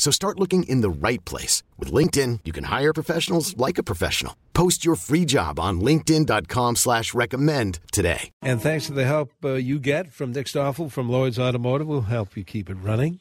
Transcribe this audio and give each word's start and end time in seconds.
So 0.00 0.10
start 0.10 0.40
looking 0.40 0.62
in 0.62 0.80
the 0.80 0.88
right 0.88 1.22
place. 1.26 1.62
With 1.76 1.92
LinkedIn, 1.92 2.40
you 2.46 2.52
can 2.52 2.64
hire 2.64 2.94
professionals 2.94 3.54
like 3.58 3.76
a 3.76 3.82
professional. 3.82 4.34
Post 4.54 4.82
your 4.82 4.96
free 4.96 5.26
job 5.26 5.60
on 5.60 5.82
linkedin.com 5.82 6.76
slash 6.76 7.12
recommend 7.12 7.80
today. 7.92 8.30
And 8.40 8.62
thanks 8.62 8.86
to 8.86 8.94
the 8.94 9.04
help 9.04 9.30
uh, 9.44 9.50
you 9.50 9.78
get 9.78 10.10
from 10.10 10.32
Nick 10.32 10.48
Stoffel 10.48 10.88
from 10.88 11.10
Lloyd's 11.10 11.38
Automotive, 11.38 11.86
we'll 11.86 12.00
help 12.08 12.34
you 12.34 12.44
keep 12.44 12.70
it 12.70 12.76
running. 12.76 13.20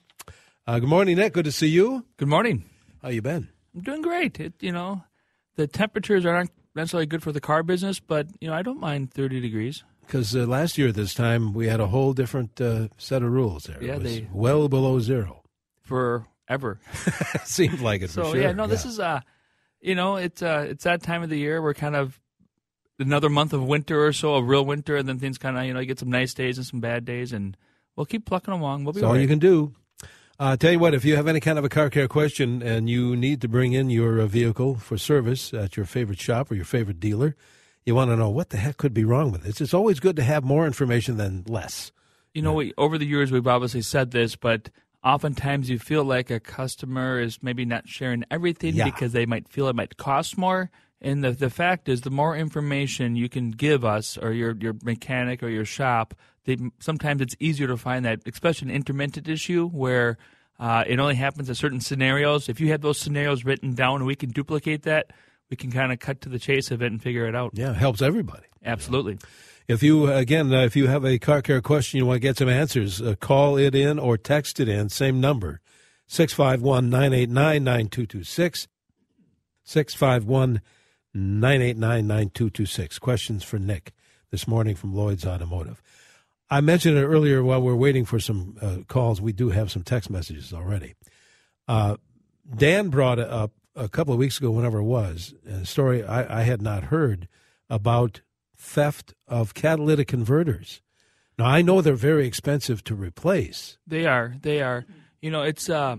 Uh, 0.66 0.80
good 0.80 0.88
morning, 0.88 1.18
Nick. 1.18 1.34
Good 1.34 1.44
to 1.44 1.52
see 1.52 1.68
you. 1.68 2.06
Good 2.16 2.30
morning. 2.30 2.64
How 3.02 3.10
you 3.10 3.22
been? 3.22 3.50
I'm 3.76 3.82
doing 3.82 4.02
great. 4.02 4.40
It, 4.40 4.54
you 4.62 4.72
know, 4.72 5.04
the 5.58 5.68
temperatures 5.68 6.26
aren't 6.26 6.52
necessarily 6.76 7.08
good 7.08 7.24
for 7.24 7.34
the 7.34 7.42
car 7.42 7.62
business, 7.62 8.00
but, 8.00 8.28
you 8.40 8.48
know, 8.48 8.54
I 8.54 8.62
don't 8.62 8.80
mind 8.80 9.12
30 9.12 9.42
degrees. 9.42 9.84
Because 10.06 10.34
uh, 10.34 10.46
last 10.46 10.78
year 10.78 10.88
at 10.88 10.96
this 10.96 11.14
time, 11.14 11.54
we 11.54 11.68
had 11.68 11.82
a 11.82 11.88
whole 11.88 12.14
different 12.14 12.62
uh, 12.62 12.88
set 12.98 13.22
of 13.22 13.34
rules 13.34 13.66
there. 13.66 13.84
Yeah, 13.84 13.96
it 13.96 14.02
was 14.02 14.16
they- 14.16 14.28
well 14.32 14.70
below 14.70 15.02
zero. 15.02 15.44
Forever. 16.50 16.80
Seemed 17.46 17.80
like 17.80 18.02
it 18.02 18.10
so 18.10 18.24
for 18.24 18.32
sure. 18.32 18.42
yeah, 18.42 18.52
no, 18.54 18.66
this 18.66 18.84
is 18.84 19.00
uh 19.00 19.22
you 19.80 19.94
know, 19.94 20.16
it's 20.16 20.42
uh 20.42 20.66
it's 20.68 20.84
that 20.84 21.04
time 21.04 21.22
of 21.22 21.30
the 21.30 21.38
year 21.38 21.62
we're 21.62 21.76
kind 21.76 21.96
of 21.96 22.20
another 22.98 23.30
month 23.30 23.54
of 23.54 23.64
winter 23.64 24.04
or 24.04 24.12
so, 24.12 24.34
of 24.34 24.48
real 24.48 24.66
winter, 24.66 24.98
and 24.98 25.08
then 25.08 25.20
things 25.20 25.38
kind 25.38 25.58
of 25.58 25.66
you 25.66 25.74
know 25.74 25.80
you 25.80 25.86
get 25.86 26.00
some 26.00 26.10
nice 26.10 26.34
days 26.34 26.58
and 26.58 26.66
some 26.66 26.80
bad 26.80 27.06
days, 27.06 27.32
and 27.32 27.56
we'll 27.96 28.08
keep 28.08 28.26
plucking 28.26 28.54
along. 28.54 28.84
We'll 28.84 28.94
be 28.94 29.02
That's 29.02 29.08
all 29.08 29.14
right. 29.14 29.22
you 29.22 29.28
can 29.28 29.40
do. 29.40 29.76
Uh, 30.40 30.56
tell 30.56 30.72
you 30.72 30.80
what, 30.80 30.94
if 30.94 31.04
you 31.04 31.18
have 31.18 31.28
any 31.28 31.40
kind 31.40 31.60
of 31.60 31.66
a 31.66 31.70
car 31.70 31.90
care 31.90 32.08
question 32.08 32.64
and 32.64 32.90
you 32.90 33.16
need 33.16 33.42
to 33.42 33.48
bring 33.50 33.74
in 33.74 33.90
your 33.90 34.22
uh, 34.22 34.26
vehicle 34.26 34.76
for 34.76 34.98
service 34.98 35.54
at 35.54 35.76
your 35.76 35.86
favorite 35.86 36.20
shop 36.20 36.50
or 36.50 36.56
your 36.56 36.64
favorite 36.64 37.00
dealer, 37.00 37.36
you 37.86 37.94
want 37.94 38.10
to 38.10 38.16
know 38.16 38.30
what 38.30 38.50
the 38.50 38.58
heck 38.58 38.78
could 38.78 38.94
be 38.94 39.04
wrong 39.04 39.32
with 39.34 39.46
it. 39.46 39.60
It's 39.60 39.74
always 39.74 40.00
good 40.00 40.16
to 40.16 40.24
have 40.24 40.46
more 40.46 40.66
information 40.66 41.18
than 41.18 41.44
less. 41.46 41.92
You 42.34 42.42
know, 42.42 42.54
we, 42.54 42.74
over 42.78 42.98
the 42.98 43.06
years 43.06 43.34
we've 43.34 43.48
obviously 43.48 43.82
said 43.82 44.12
this, 44.12 44.38
but 44.38 44.70
oftentimes 45.04 45.70
you 45.70 45.80
feel 45.80 46.04
like 46.04 46.30
a 46.30 46.40
customer 46.40 47.20
is 47.20 47.42
maybe 47.42 47.66
not 47.66 47.88
sharing 47.88 48.24
everything 48.32 48.76
Yeah. 48.76 48.86
because 48.86 49.12
they 49.14 49.26
might 49.26 49.48
feel 49.50 49.68
it 49.68 49.76
might 49.76 49.98
cost 49.98 50.38
more. 50.38 50.70
And 51.02 51.24
the 51.24 51.32
the 51.32 51.50
fact 51.50 51.88
is, 51.88 52.02
the 52.02 52.10
more 52.10 52.36
information 52.36 53.16
you 53.16 53.30
can 53.30 53.52
give 53.52 53.86
us 53.86 54.18
or 54.18 54.34
your 54.34 54.56
your 54.60 54.76
mechanic 54.84 55.42
or 55.42 55.48
your 55.50 55.64
shop, 55.66 56.14
they, 56.44 56.58
sometimes 56.80 57.22
it's 57.22 57.36
easier 57.40 57.68
to 57.68 57.78
find 57.78 58.04
that, 58.06 58.20
especially 58.26 58.70
an 58.70 58.76
intermittent 58.76 59.28
issue 59.30 59.70
where 59.70 60.18
uh, 60.60 60.84
it 60.86 61.00
only 61.00 61.16
happens 61.16 61.48
in 61.48 61.56
certain 61.56 61.80
scenarios. 61.80 62.50
If 62.50 62.60
you 62.60 62.68
have 62.72 62.82
those 62.82 63.00
scenarios 63.00 63.46
written 63.46 63.76
down 63.76 63.98
and 63.98 64.06
we 64.06 64.16
can 64.16 64.30
duplicate 64.32 64.84
that, 64.84 65.12
we 65.50 65.56
can 65.56 65.72
kind 65.72 65.94
of 65.94 66.00
cut 66.00 66.20
to 66.22 66.30
the 66.30 66.38
chase 66.40 66.70
of 66.70 66.82
it 66.82 66.92
and 66.92 67.02
figure 67.02 67.26
it 67.28 67.36
out. 67.36 67.52
Yeah, 67.54 67.72
it 67.72 67.78
helps 67.78 68.02
everybody. 68.02 68.48
Absolutely. 68.66 69.20
If 69.70 69.84
you, 69.84 70.12
again, 70.12 70.52
uh, 70.52 70.64
if 70.64 70.76
you 70.76 70.88
have 70.88 71.06
a 71.06 71.20
car 71.20 71.44
care 71.44 71.62
question, 71.62 72.00
you 72.00 72.06
want 72.08 72.16
to 72.16 72.20
get 72.22 72.38
some 72.38 72.50
answers, 72.50 73.04
uh, 73.04 73.14
call 73.20 73.56
it 73.56 73.76
in 73.76 74.00
or 74.00 74.18
text 74.18 74.60
it 74.60 74.68
in, 74.68 74.90
same 74.90 75.22
number, 75.22 75.62
651 76.08 76.90
989 76.90 77.64
9226. 77.64 78.68
651 79.64 80.62
989 81.14 82.08
9226. 82.08 82.98
Questions 82.98 83.44
for 83.44 83.60
Nick 83.60 83.94
this 84.32 84.48
morning 84.48 84.76
from 84.76 84.96
Lloyd's 84.96 85.24
Automotive. 85.24 85.84
I 86.50 86.62
mentioned 86.62 86.98
it 86.98 87.06
earlier 87.06 87.44
while 87.44 87.62
we're 87.62 87.76
waiting 87.76 88.06
for 88.06 88.20
some 88.20 88.58
uh, 88.60 88.78
calls. 88.88 89.22
We 89.22 89.34
do 89.34 89.52
have 89.52 89.70
some 89.70 89.84
text 89.84 90.10
messages 90.10 90.52
already. 90.52 90.96
Uh, 91.68 91.98
Dan 92.56 92.90
brought 92.90 93.20
it 93.20 93.30
up 93.30 93.52
a 93.76 93.88
couple 93.88 94.14
of 94.14 94.20
weeks 94.20 94.40
ago, 94.40 94.50
whenever 94.50 94.80
it 94.80 94.84
was, 94.86 95.36
a 95.48 95.64
story 95.64 96.04
I, 96.04 96.40
I 96.40 96.42
had 96.42 96.60
not 96.60 96.86
heard 96.86 97.28
about 97.70 98.22
theft 98.60 99.14
of 99.28 99.54
catalytic 99.54 100.08
converters. 100.08 100.82
Now 101.38 101.46
I 101.46 101.62
know 101.62 101.82
they're 101.82 101.96
very 101.96 102.28
expensive 102.28 102.84
to 102.84 102.96
replace. 102.96 103.78
They 103.88 104.06
are. 104.06 104.36
They 104.42 104.62
are. 104.62 104.86
You 105.22 105.32
know, 105.32 105.44
it's 105.44 105.70
uh 105.70 105.96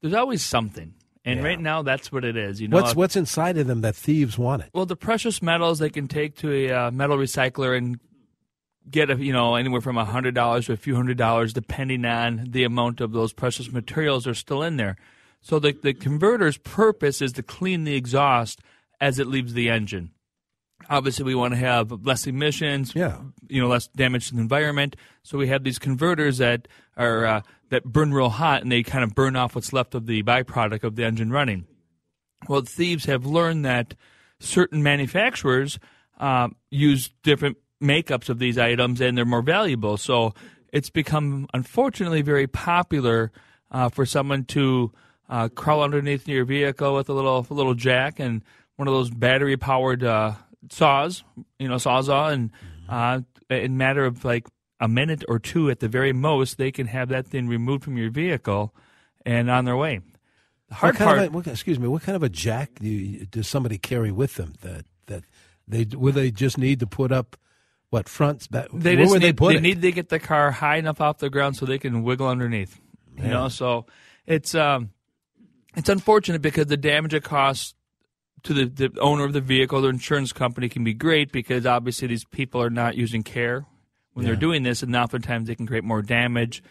there's 0.00 0.14
always 0.14 0.42
something. 0.42 0.94
And 1.24 1.38
Yeah. 1.40 1.46
right 1.46 1.60
now 1.60 1.82
that's 1.82 2.10
what 2.10 2.24
it 2.24 2.36
is. 2.36 2.60
You 2.60 2.68
know, 2.68 2.76
What's 2.78 2.96
what's 2.96 3.14
inside 3.16 3.56
of 3.58 3.66
them 3.66 3.82
that 3.82 3.94
thieves 3.94 4.36
want 4.38 4.62
it? 4.62 4.70
well 4.74 4.86
the 4.86 4.96
precious 4.96 5.42
metals 5.42 5.78
they 5.78 5.90
can 5.90 6.08
take 6.08 6.36
to 6.38 6.50
a 6.52 6.70
uh, 6.72 6.90
metal 6.90 7.16
recycler 7.18 7.76
and 7.76 8.00
get 8.90 9.10
a, 9.10 9.16
you 9.16 9.32
know 9.32 9.54
anywhere 9.54 9.80
from 9.80 9.96
a 9.98 10.04
hundred 10.04 10.34
dollars 10.34 10.66
to 10.66 10.72
a 10.72 10.76
few 10.76 10.96
hundred 10.96 11.16
dollars 11.18 11.52
depending 11.52 12.04
on 12.04 12.46
the 12.50 12.64
amount 12.64 13.00
of 13.00 13.12
those 13.12 13.32
precious 13.32 13.70
materials 13.70 14.26
are 14.26 14.34
still 14.34 14.62
in 14.62 14.76
there. 14.76 14.96
So 15.42 15.58
the 15.58 15.72
the 15.72 15.92
converter's 15.94 16.56
purpose 16.56 17.20
is 17.20 17.32
to 17.34 17.42
clean 17.42 17.84
the 17.84 17.94
exhaust 17.94 18.60
as 19.00 19.18
it 19.18 19.26
leaves 19.26 19.52
the 19.52 19.68
engine. 19.68 20.10
Obviously, 20.90 21.24
we 21.24 21.34
want 21.34 21.52
to 21.54 21.58
have 21.58 21.90
less 22.04 22.26
emissions, 22.26 22.92
Yeah. 22.94 23.18
you 23.48 23.60
know, 23.60 23.68
less 23.68 23.88
damage 23.88 24.28
to 24.28 24.34
the 24.34 24.40
environment. 24.40 24.96
So 25.22 25.38
we 25.38 25.48
have 25.48 25.64
these 25.64 25.78
converters 25.78 26.38
that 26.38 26.68
are 26.96 27.24
uh, 27.26 27.42
that 27.70 27.84
burn 27.84 28.12
real 28.12 28.28
hot, 28.28 28.62
and 28.62 28.70
they 28.70 28.82
kind 28.82 29.02
of 29.04 29.14
burn 29.14 29.36
off 29.36 29.54
what's 29.54 29.72
left 29.72 29.94
of 29.94 30.06
the 30.06 30.22
byproduct 30.22 30.84
of 30.84 30.96
the 30.96 31.04
engine 31.04 31.30
running. 31.30 31.66
Well, 32.48 32.60
thieves 32.62 33.04
have 33.06 33.24
learned 33.24 33.64
that 33.64 33.94
certain 34.40 34.82
manufacturers 34.82 35.78
uh, 36.18 36.48
use 36.70 37.10
different 37.22 37.56
makeups 37.82 38.28
of 38.28 38.38
these 38.38 38.58
items, 38.58 39.00
and 39.00 39.16
they're 39.16 39.24
more 39.24 39.42
valuable. 39.42 39.96
So 39.96 40.34
it's 40.72 40.90
become, 40.90 41.48
unfortunately, 41.54 42.22
very 42.22 42.46
popular 42.46 43.32
uh, 43.70 43.88
for 43.88 44.04
someone 44.04 44.44
to 44.46 44.92
uh, 45.28 45.48
crawl 45.48 45.82
underneath 45.82 46.28
your 46.28 46.44
vehicle 46.44 46.94
with 46.94 47.08
a 47.08 47.12
little 47.14 47.46
a 47.48 47.54
little 47.54 47.74
jack 47.74 48.20
and 48.20 48.42
one 48.76 48.86
of 48.88 48.92
those 48.94 49.10
battery 49.10 49.56
powered 49.56 50.02
uh, 50.04 50.32
saws, 50.70 51.24
you 51.58 51.68
know, 51.68 51.76
sawzall, 51.76 52.32
and 52.32 52.50
uh, 52.88 53.20
in 53.50 53.72
a 53.72 53.76
matter 53.76 54.04
of 54.04 54.24
like 54.24 54.46
a 54.80 54.88
minute 54.88 55.24
or 55.28 55.38
two 55.38 55.70
at 55.70 55.80
the 55.80 55.88
very 55.88 56.12
most, 56.12 56.58
they 56.58 56.72
can 56.72 56.86
have 56.86 57.08
that 57.10 57.26
thing 57.26 57.48
removed 57.48 57.84
from 57.84 57.96
your 57.96 58.10
vehicle 58.10 58.74
and 59.24 59.50
on 59.50 59.64
their 59.64 59.76
way. 59.76 60.00
The 60.68 60.74
hard 60.74 60.94
what 60.94 60.98
kind 60.98 61.08
part. 61.08 61.18
of 61.18 61.24
a, 61.26 61.36
what, 61.36 61.46
excuse 61.46 61.78
me, 61.78 61.88
what 61.88 62.02
kind 62.02 62.16
of 62.16 62.22
a 62.22 62.28
jack 62.28 62.78
do 62.80 62.88
you, 62.88 63.26
does 63.26 63.46
somebody 63.46 63.78
carry 63.78 64.10
with 64.10 64.34
them 64.34 64.54
that 64.62 64.84
that 65.06 65.24
they 65.68 65.86
will 65.96 66.12
they 66.12 66.30
just 66.30 66.58
need 66.58 66.80
to 66.80 66.86
put 66.86 67.12
up 67.12 67.36
what 67.90 68.08
fronts 68.08 68.46
back? 68.46 68.68
They 68.72 68.96
where 68.96 69.06
would 69.06 69.20
need, 69.20 69.26
they 69.28 69.32
put 69.32 69.54
it? 69.54 69.62
need 69.62 69.82
to 69.82 69.92
get 69.92 70.08
the 70.08 70.18
car 70.18 70.50
high 70.50 70.76
enough 70.76 71.00
off 71.00 71.18
the 71.18 71.30
ground 71.30 71.56
so 71.56 71.66
they 71.66 71.78
can 71.78 72.02
wiggle 72.02 72.28
underneath. 72.28 72.80
You 73.18 73.28
know, 73.28 73.48
so 73.48 73.86
it's 74.26 74.54
um, 74.54 74.90
it's 75.76 75.88
unfortunate 75.88 76.40
because 76.40 76.66
the 76.66 76.76
damage 76.76 77.14
it 77.14 77.22
costs 77.22 77.74
to 78.44 78.54
the, 78.54 78.64
the 78.88 79.00
owner 79.00 79.24
of 79.24 79.32
the 79.32 79.40
vehicle, 79.40 79.80
the 79.82 79.88
insurance 79.88 80.32
company 80.32 80.68
can 80.68 80.82
be 80.84 80.94
great 80.94 81.30
because 81.32 81.64
obviously 81.66 82.08
these 82.08 82.24
people 82.24 82.60
are 82.62 82.70
not 82.70 82.96
using 82.96 83.22
care 83.22 83.64
when 84.14 84.24
they're 84.26 84.36
doing 84.36 84.62
this, 84.62 84.82
and 84.82 84.94
oftentimes 84.96 85.48
they 85.48 85.54
can 85.54 85.66
create 85.66 85.84
more 85.84 86.02
damage. 86.02 86.62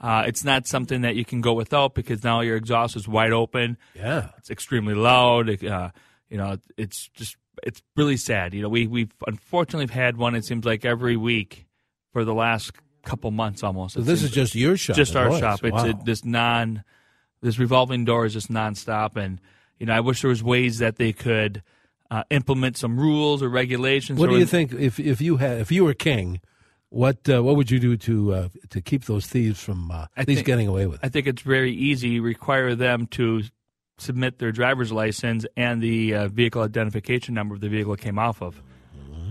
Uh, 0.00 0.24
it's 0.26 0.42
not 0.44 0.66
something 0.66 1.02
that 1.02 1.16
you 1.16 1.24
can 1.24 1.40
go 1.40 1.52
without 1.52 1.94
because 1.94 2.22
now 2.24 2.40
your 2.40 2.56
exhaust 2.56 2.96
is 2.96 3.06
wide 3.08 3.32
open. 3.32 3.76
yeah, 3.94 4.28
It's 4.38 4.50
extremely 4.50 4.94
loud. 4.94 5.48
It, 5.48 5.64
uh, 5.64 5.90
you 6.30 6.36
know, 6.38 6.56
it's 6.76 7.08
just 7.14 7.36
it's 7.62 7.82
really 7.96 8.16
sad. 8.16 8.54
You 8.54 8.62
know, 8.62 8.68
we 8.68 8.86
we've 8.86 9.12
unfortunately 9.26 9.92
had 9.92 10.16
one. 10.16 10.34
It 10.34 10.44
seems 10.44 10.64
like 10.64 10.84
every 10.84 11.16
week 11.16 11.66
for 12.12 12.24
the 12.24 12.34
last 12.34 12.72
couple 13.04 13.30
months 13.30 13.62
almost. 13.62 13.94
so 13.94 14.00
this 14.00 14.22
is 14.22 14.30
just 14.30 14.54
your 14.54 14.76
shop, 14.76 14.94
just 14.96 15.16
our 15.16 15.30
Lloyd's. 15.30 15.40
shop. 15.40 15.64
It's 15.64 15.72
Wow. 15.72 15.86
a, 15.90 16.04
this 16.04 16.24
non, 16.24 16.84
this 17.42 17.58
revolving 17.58 18.04
door 18.04 18.24
is 18.26 18.32
just 18.34 18.50
nonstop, 18.52 19.16
and 19.16 19.40
you 19.78 19.86
know, 19.86 19.94
I 19.94 20.00
wish 20.00 20.22
there 20.22 20.28
was 20.28 20.42
ways 20.42 20.78
that 20.78 20.96
they 20.96 21.12
could 21.12 21.62
uh, 22.10 22.24
implement 22.30 22.76
some 22.76 22.98
rules 22.98 23.42
or 23.42 23.48
regulations. 23.48 24.18
What 24.18 24.28
or 24.28 24.32
do 24.32 24.38
you 24.38 24.46
think 24.46 24.72
if 24.72 24.98
if 24.98 25.20
you 25.20 25.36
had 25.36 25.58
if 25.58 25.70
you 25.70 25.84
were 25.84 25.94
king? 25.94 26.40
What 26.90 27.28
uh, 27.28 27.42
what 27.42 27.56
would 27.56 27.70
you 27.70 27.78
do 27.78 27.96
to 27.98 28.34
uh, 28.34 28.48
to 28.70 28.80
keep 28.80 29.04
those 29.04 29.26
thieves 29.26 29.62
from 29.62 29.90
uh, 29.90 30.06
at 30.16 30.26
least 30.26 30.44
getting 30.44 30.68
away 30.68 30.86
with 30.86 31.02
it? 31.02 31.06
I 31.06 31.10
think 31.10 31.26
it's 31.26 31.42
very 31.42 31.72
easy. 31.72 32.18
Require 32.18 32.74
them 32.74 33.06
to 33.08 33.42
submit 33.98 34.38
their 34.38 34.52
driver's 34.52 34.92
license 34.92 35.44
and 35.56 35.82
the 35.82 36.14
uh, 36.14 36.28
vehicle 36.28 36.62
identification 36.62 37.34
number 37.34 37.54
of 37.54 37.60
the 37.60 37.68
vehicle 37.68 37.94
it 37.94 38.00
came 38.00 38.18
off 38.18 38.40
of. 38.40 38.62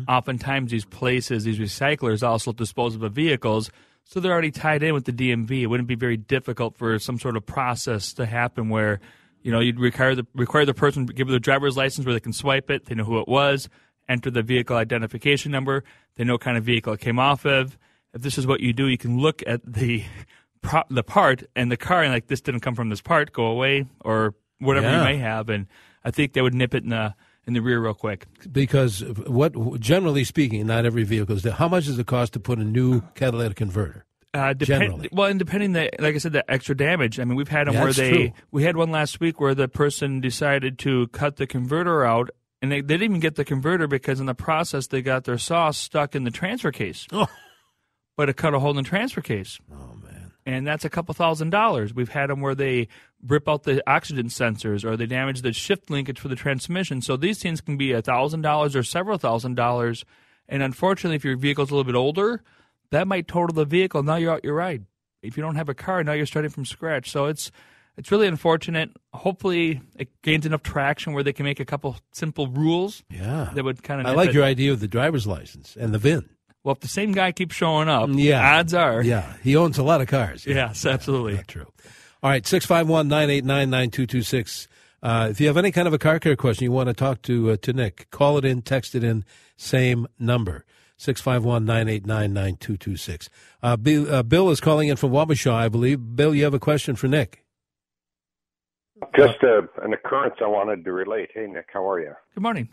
Oftentimes, 0.08 0.72
these 0.72 0.86
places, 0.86 1.44
these 1.44 1.60
recyclers, 1.60 2.26
also 2.26 2.54
dispose 2.54 2.96
of 2.96 3.02
the 3.02 3.10
vehicles, 3.10 3.70
so 4.06 4.22
they're 4.22 4.32
already 4.32 4.52
tied 4.52 4.84
in 4.84 4.94
with 4.94 5.04
the 5.04 5.12
DMV. 5.12 5.64
It 5.64 5.68
wouldn't 5.68 5.90
be 5.90 5.96
very 5.96 6.16
difficult 6.16 6.78
for 6.78 6.98
some 6.98 7.20
sort 7.20 7.36
of 7.36 7.46
process 7.46 8.14
to 8.14 8.26
happen 8.26 8.70
where, 8.70 9.02
you 9.42 9.52
know, 9.52 9.60
you'd 9.60 9.80
require 9.80 10.16
the 10.16 10.26
require 10.34 10.66
the 10.66 10.74
person 10.74 11.08
to 11.08 11.14
give 11.14 11.28
their 11.28 11.40
driver's 11.40 11.78
license 11.78 12.06
where 12.06 12.14
they 12.14 12.20
can 12.20 12.34
swipe 12.34 12.70
it, 12.70 12.86
they 12.86 12.96
know 12.96 13.04
who 13.04 13.20
it 13.20 13.28
was, 13.28 13.70
enter 14.10 14.30
the 14.32 14.42
vehicle 14.42 14.76
identification 14.76 15.52
number, 15.52 15.84
they 16.16 16.24
know 16.24 16.34
what 16.34 16.42
kind 16.42 16.58
of 16.58 16.64
vehicle 16.64 16.94
it 16.94 17.00
came 17.00 17.20
off 17.20 17.46
of. 17.46 17.78
If 18.14 18.22
this 18.22 18.38
is 18.38 18.48
what 18.48 18.62
you 18.62 18.74
do, 18.74 18.88
you 18.88 18.98
can 18.98 19.20
look 19.20 19.44
at 19.46 19.62
the 19.66 20.04
the 20.90 21.04
part 21.04 21.44
and 21.56 21.72
the 21.72 21.78
car 21.78 22.04
and 22.04 22.12
like 22.12 22.28
this 22.28 22.42
didn't 22.42 22.62
come 22.62 22.76
from 22.76 22.90
this 22.90 23.02
part, 23.02 23.32
go 23.32 23.46
away 23.46 23.86
or 24.02 24.34
whatever 24.60 24.88
Yeah. 24.88 24.98
you 25.00 25.04
may 25.04 25.18
have, 25.18 25.50
and 25.50 25.68
I 26.04 26.12
think 26.12 26.34
they 26.34 26.42
would 26.42 26.54
nip 26.56 26.74
it 26.74 26.84
in 26.84 26.90
the 26.90 27.14
in 27.46 27.54
the 27.54 27.62
rear 27.62 27.80
real 27.80 27.94
quick. 27.94 28.26
Because 28.52 29.02
what, 29.26 29.80
generally 29.80 30.26
speaking, 30.26 30.66
not 30.68 30.86
every 30.86 31.04
vehicle 31.04 31.38
is. 31.38 31.46
How 31.46 31.70
much 31.70 31.86
does 31.86 31.98
it 31.98 32.06
cost 32.06 32.34
to 32.34 32.42
put 32.42 32.60
a 32.60 32.64
new 32.64 33.02
catalytic 33.16 33.56
converter? 33.56 34.04
Uh, 34.34 34.54
Generally. 34.54 35.10
well, 35.12 35.28
and 35.30 35.40
depending 35.40 35.72
the 35.74 35.90
like 36.00 36.14
I 36.14 36.18
said, 36.20 36.34
the 36.34 36.50
extra 36.52 36.76
damage. 36.76 37.20
I 37.20 37.24
mean, 37.24 37.36
we've 37.38 37.48
had 37.48 37.68
them 37.68 37.74
Yeah, 37.76 37.84
where 37.84 37.94
they 37.94 38.10
true. 38.12 38.32
we 38.52 38.64
had 38.64 38.76
one 38.78 38.92
last 38.92 39.20
week 39.20 39.40
where 39.40 39.56
the 39.56 39.68
person 39.68 40.20
decided 40.22 40.78
to 40.80 41.08
cut 41.08 41.38
the 41.38 41.48
converter 41.48 42.06
out, 42.06 42.30
and 42.62 42.72
they, 42.72 42.82
they 42.82 42.96
didn't 42.96 43.04
even 43.04 43.20
get 43.20 43.36
the 43.36 43.46
converter 43.46 43.88
because 43.88 44.20
in 44.20 44.26
the 44.26 44.36
process 44.36 44.88
they 44.88 45.02
got 45.02 45.24
their 45.24 45.38
saw 45.38 45.72
stuck 45.72 46.14
in 46.16 46.24
the 46.24 46.32
transfer 46.32 46.72
case. 46.72 47.08
Oh. 47.12 47.28
But 48.16 48.30
it 48.30 48.36
cut 48.36 48.54
a 48.54 48.60
hole 48.60 48.72
in 48.72 48.78
the 48.78 48.84
transfer 48.84 49.22
case. 49.22 49.60
Oh 49.72 49.96
man. 50.04 50.32
and 50.46 50.68
that's 50.68 50.84
a 50.86 50.90
couple 50.90 51.14
thousand 51.14 51.52
dollars. 51.52 51.94
We've 51.94 52.10
had 52.10 52.30
them 52.30 52.42
where 52.42 52.56
they 52.56 52.88
rip 53.26 53.48
out 53.48 53.64
the 53.64 53.82
oxygen 53.90 54.28
sensors 54.28 54.84
or 54.84 54.98
they 54.98 55.06
damage 55.06 55.42
the 55.42 55.54
shift 55.54 55.90
linkage 55.90 56.20
for 56.20 56.28
the 56.28 56.36
transmission. 56.36 57.02
So 57.02 57.16
these 57.16 57.40
things 57.42 57.62
can 57.62 57.78
be 57.78 57.92
a 57.92 58.02
thousand 58.02 58.42
dollars 58.42 58.76
or 58.76 58.84
several 58.84 59.18
thousand 59.18 59.56
dollars. 59.56 60.04
And 60.50 60.62
unfortunately, 60.64 61.16
if 61.16 61.26
your 61.26 61.38
vehicle's 61.38 61.70
a 61.72 61.76
little 61.76 61.84
bit 61.92 61.98
older, 61.98 62.42
that 62.92 63.08
might 63.08 63.28
total 63.28 63.54
the 63.54 63.66
vehicle. 63.66 64.04
Now 64.04 64.16
you're 64.16 64.34
out 64.34 64.44
your 64.44 64.56
ride. 64.56 64.86
If 65.22 65.36
you 65.38 65.44
don't 65.44 65.56
have 65.56 65.70
a 65.70 65.74
car, 65.74 66.04
now 66.04 66.14
you're 66.14 66.26
starting 66.26 66.52
from 66.52 66.66
scratch. 66.66 67.10
So 67.12 67.26
it's 67.26 67.52
it's 67.98 68.12
really 68.12 68.28
unfortunate. 68.28 68.92
Hopefully, 69.14 69.82
it 69.98 70.10
gains 70.22 70.46
enough 70.46 70.62
traction 70.64 71.14
where 71.14 71.24
they 71.24 71.34
can 71.34 71.44
make 71.46 71.60
a 71.60 71.66
couple 71.66 71.98
simple 72.12 72.48
rules 72.48 73.04
Yeah. 73.10 73.50
that 73.56 73.64
would 73.64 73.82
kind 73.84 74.00
of. 74.02 74.08
I 74.08 74.12
like 74.12 74.34
your 74.34 74.44
idea 74.44 74.72
of 74.72 74.80
the 74.80 74.88
driver's 74.88 75.26
license 75.26 75.76
and 75.76 75.94
the 75.94 75.98
VIN. 75.98 76.30
Well, 76.64 76.74
if 76.74 76.82
the 76.82 76.88
same 76.88 77.14
guy 77.14 77.32
keeps 77.32 77.56
showing 77.56 77.88
up, 77.90 78.10
Yeah. 78.12 78.58
odds 78.60 78.74
are, 78.74 79.02
Yeah, 79.02 79.34
he 79.42 79.56
owns 79.56 79.78
a 79.78 79.84
lot 79.84 80.02
of 80.02 80.08
cars. 80.08 80.46
yes, 80.48 80.86
absolutely. 80.86 81.36
Not 81.36 81.48
true. 81.48 81.66
All 82.22 82.30
right, 82.30 82.46
651 82.46 83.08
989 83.08 83.70
9226. 83.70 84.68
Uh, 85.02 85.28
If 85.32 85.40
you 85.40 85.48
have 85.48 85.58
any 85.58 85.72
kind 85.72 85.88
of 85.88 85.94
a 85.94 85.98
car 86.00 86.20
care 86.20 86.36
question 86.36 86.66
you 86.66 86.72
want 86.72 86.88
to 86.90 86.94
talk 86.94 87.22
to 87.24 87.52
uh, 87.52 87.58
to 87.62 87.74
Nick, 87.74 88.08
call 88.12 88.38
it 88.38 88.46
in, 88.46 88.62
text 88.62 88.96
it 88.96 89.04
in, 89.04 89.24
same 89.56 90.08
number, 90.20 90.66
651 90.98 91.66
989 91.66 92.34
9226. 92.34 93.30
Bill 93.82 94.14
uh, 94.14 94.24
Bill 94.24 94.50
is 94.50 94.60
calling 94.60 94.90
in 94.90 94.98
from 94.98 95.12
Wabasha, 95.12 95.52
I 95.52 95.70
believe. 95.70 96.16
Bill, 96.16 96.34
you 96.34 96.44
have 96.44 96.54
a 96.54 96.60
question 96.60 96.96
for 96.96 97.08
Nick. 97.08 97.44
Just 99.16 99.38
uh 99.44 99.62
an 99.84 99.94
occurrence 99.94 100.36
I 100.42 100.48
wanted 100.48 100.84
to 100.84 100.92
relate. 100.92 101.30
Hey, 101.34 101.48
Nick, 101.48 101.68
how 101.72 101.88
are 101.88 102.00
you? 102.00 102.14
Good 102.34 102.42
morning. 102.42 102.70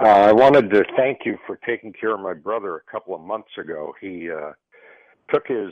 Uh, 0.00 0.04
I 0.04 0.32
wanted 0.32 0.70
to 0.70 0.84
thank 0.96 1.20
you 1.24 1.36
for 1.46 1.56
taking 1.66 1.92
care 1.92 2.14
of 2.14 2.20
my 2.20 2.32
brother 2.32 2.76
a 2.76 2.90
couple 2.90 3.14
of 3.14 3.20
months 3.20 3.50
ago. 3.58 3.92
He 4.00 4.30
uh, 4.30 4.52
took 5.30 5.46
his, 5.46 5.70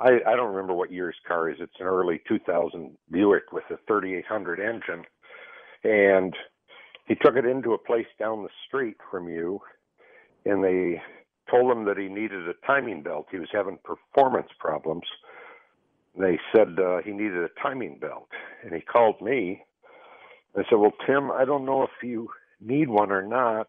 I, 0.00 0.20
I 0.26 0.36
don't 0.36 0.54
remember 0.54 0.74
what 0.74 0.90
year 0.90 1.08
his 1.08 1.20
car 1.26 1.50
is. 1.50 1.56
It's 1.60 1.72
an 1.78 1.86
early 1.86 2.22
2000 2.26 2.96
Buick 3.10 3.52
with 3.52 3.64
a 3.70 3.76
3800 3.86 4.58
engine. 4.58 5.04
And 5.84 6.34
he 7.06 7.14
took 7.14 7.36
it 7.36 7.44
into 7.44 7.72
a 7.72 7.78
place 7.78 8.06
down 8.18 8.42
the 8.42 8.48
street 8.66 8.96
from 9.10 9.28
you, 9.28 9.60
and 10.44 10.62
they 10.62 11.00
told 11.50 11.70
him 11.70 11.84
that 11.84 11.98
he 11.98 12.08
needed 12.08 12.48
a 12.48 12.54
timing 12.66 13.02
belt. 13.02 13.26
He 13.30 13.38
was 13.38 13.48
having 13.52 13.78
performance 13.84 14.48
problems. 14.58 15.04
They 16.18 16.38
said 16.54 16.78
uh, 16.78 16.98
he 17.04 17.12
needed 17.12 17.38
a 17.38 17.48
timing 17.62 17.98
belt, 17.98 18.28
and 18.62 18.74
he 18.74 18.80
called 18.80 19.20
me. 19.20 19.62
I 20.56 20.62
said, 20.68 20.76
"Well, 20.76 20.92
Tim, 21.06 21.30
I 21.30 21.44
don't 21.44 21.64
know 21.64 21.82
if 21.82 21.90
you 22.02 22.28
need 22.60 22.88
one 22.88 23.10
or 23.10 23.22
not, 23.22 23.68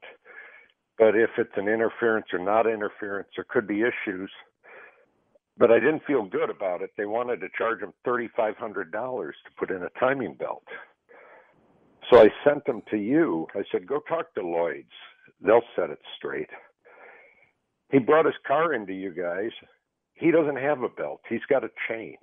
but 0.98 1.16
if 1.16 1.30
it's 1.38 1.56
an 1.56 1.68
interference 1.68 2.28
or 2.34 2.40
not 2.40 2.68
interference, 2.68 3.30
there 3.36 3.46
could 3.48 3.68
be 3.68 3.82
issues." 3.82 4.32
But 5.56 5.72
I 5.72 5.80
didn't 5.80 6.04
feel 6.06 6.24
good 6.24 6.50
about 6.50 6.82
it. 6.82 6.90
They 6.98 7.06
wanted 7.06 7.40
to 7.42 7.48
charge 7.58 7.82
him 7.82 7.94
thirty-five 8.04 8.58
hundred 8.58 8.92
dollars 8.92 9.36
to 9.46 9.52
put 9.58 9.74
in 9.74 9.84
a 9.84 9.90
timing 10.00 10.34
belt. 10.34 10.64
So 12.10 12.20
I 12.22 12.30
sent 12.44 12.66
them 12.66 12.82
to 12.90 12.98
you. 12.98 13.48
I 13.56 13.64
said, 13.72 13.88
"Go 13.88 14.00
talk 14.00 14.34
to 14.34 14.42
Lloyd's. 14.42 14.88
They'll 15.42 15.62
set 15.76 15.90
it 15.90 16.00
straight." 16.18 16.50
He 17.92 18.00
brought 18.00 18.26
his 18.26 18.36
car 18.48 18.74
into 18.74 18.94
you 18.94 19.12
guys. 19.14 19.52
He 20.16 20.32
doesn't 20.32 20.58
have 20.58 20.82
a 20.82 20.90
belt. 20.90 21.22
He's 21.30 21.46
got 21.50 21.64
a 21.64 21.70
chain. 21.88 22.18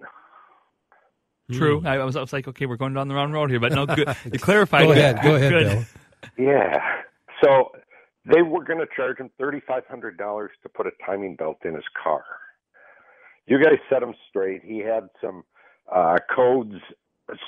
True. 1.53 1.83
I, 1.85 1.99
was, 2.05 2.17
I 2.17 2.21
was 2.21 2.33
like, 2.33 2.47
okay, 2.49 2.67
we're 2.67 2.77
going 2.77 2.95
down 2.95 3.09
the 3.09 3.15
wrong 3.15 3.33
road 3.33 3.51
here, 3.51 3.61
but 3.61 3.73
no, 3.73 3.87
good. 3.87 4.09
You 4.33 4.39
clarified. 4.39 4.87
Go 4.87 4.93
ahead, 4.93 5.21
go 5.23 5.35
ahead, 5.35 5.53
Good. 5.53 5.67
Bill. 5.67 5.85
Yeah. 6.47 6.79
So 7.43 7.73
they 8.25 8.43
were 8.43 8.65
going 8.65 8.79
to 8.79 8.87
charge 8.95 9.19
him 9.19 9.31
thirty-five 9.39 9.85
hundred 9.89 10.17
dollars 10.19 10.51
to 10.63 10.69
put 10.69 10.87
a 10.87 10.91
timing 11.05 11.37
belt 11.37 11.59
in 11.65 11.75
his 11.75 11.85
car. 12.03 12.25
You 13.47 13.59
guys 13.63 13.79
set 13.89 14.03
him 14.03 14.15
straight. 14.29 14.63
He 14.65 14.79
had 14.79 15.09
some 15.21 15.43
uh, 15.93 16.19
codes 16.35 16.75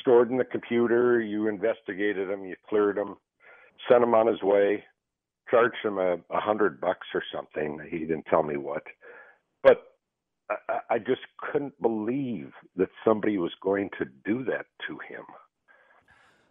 stored 0.00 0.30
in 0.30 0.38
the 0.38 0.44
computer. 0.44 1.20
You 1.20 1.48
investigated 1.48 2.30
him. 2.30 2.44
You 2.44 2.56
cleared 2.68 2.96
him. 2.98 3.16
Sent 3.88 4.02
him 4.02 4.14
on 4.14 4.26
his 4.26 4.42
way. 4.42 4.84
Charged 5.52 5.76
him 5.84 5.98
a, 5.98 6.14
a 6.30 6.40
hundred 6.40 6.80
bucks 6.80 7.06
or 7.14 7.22
something. 7.32 7.78
He 7.88 7.98
didn't 8.00 8.24
tell 8.24 8.42
me 8.42 8.56
what, 8.56 8.82
but 9.62 9.82
I, 10.50 10.54
I- 10.68 10.94
I 10.94 10.98
just 10.98 11.20
couldn't 11.38 11.80
believe 11.80 12.52
that 12.76 12.88
somebody 13.04 13.38
was 13.38 13.52
going 13.62 13.90
to 13.98 14.06
do 14.24 14.42
that 14.44 14.66
to 14.88 14.94
him. 15.08 15.24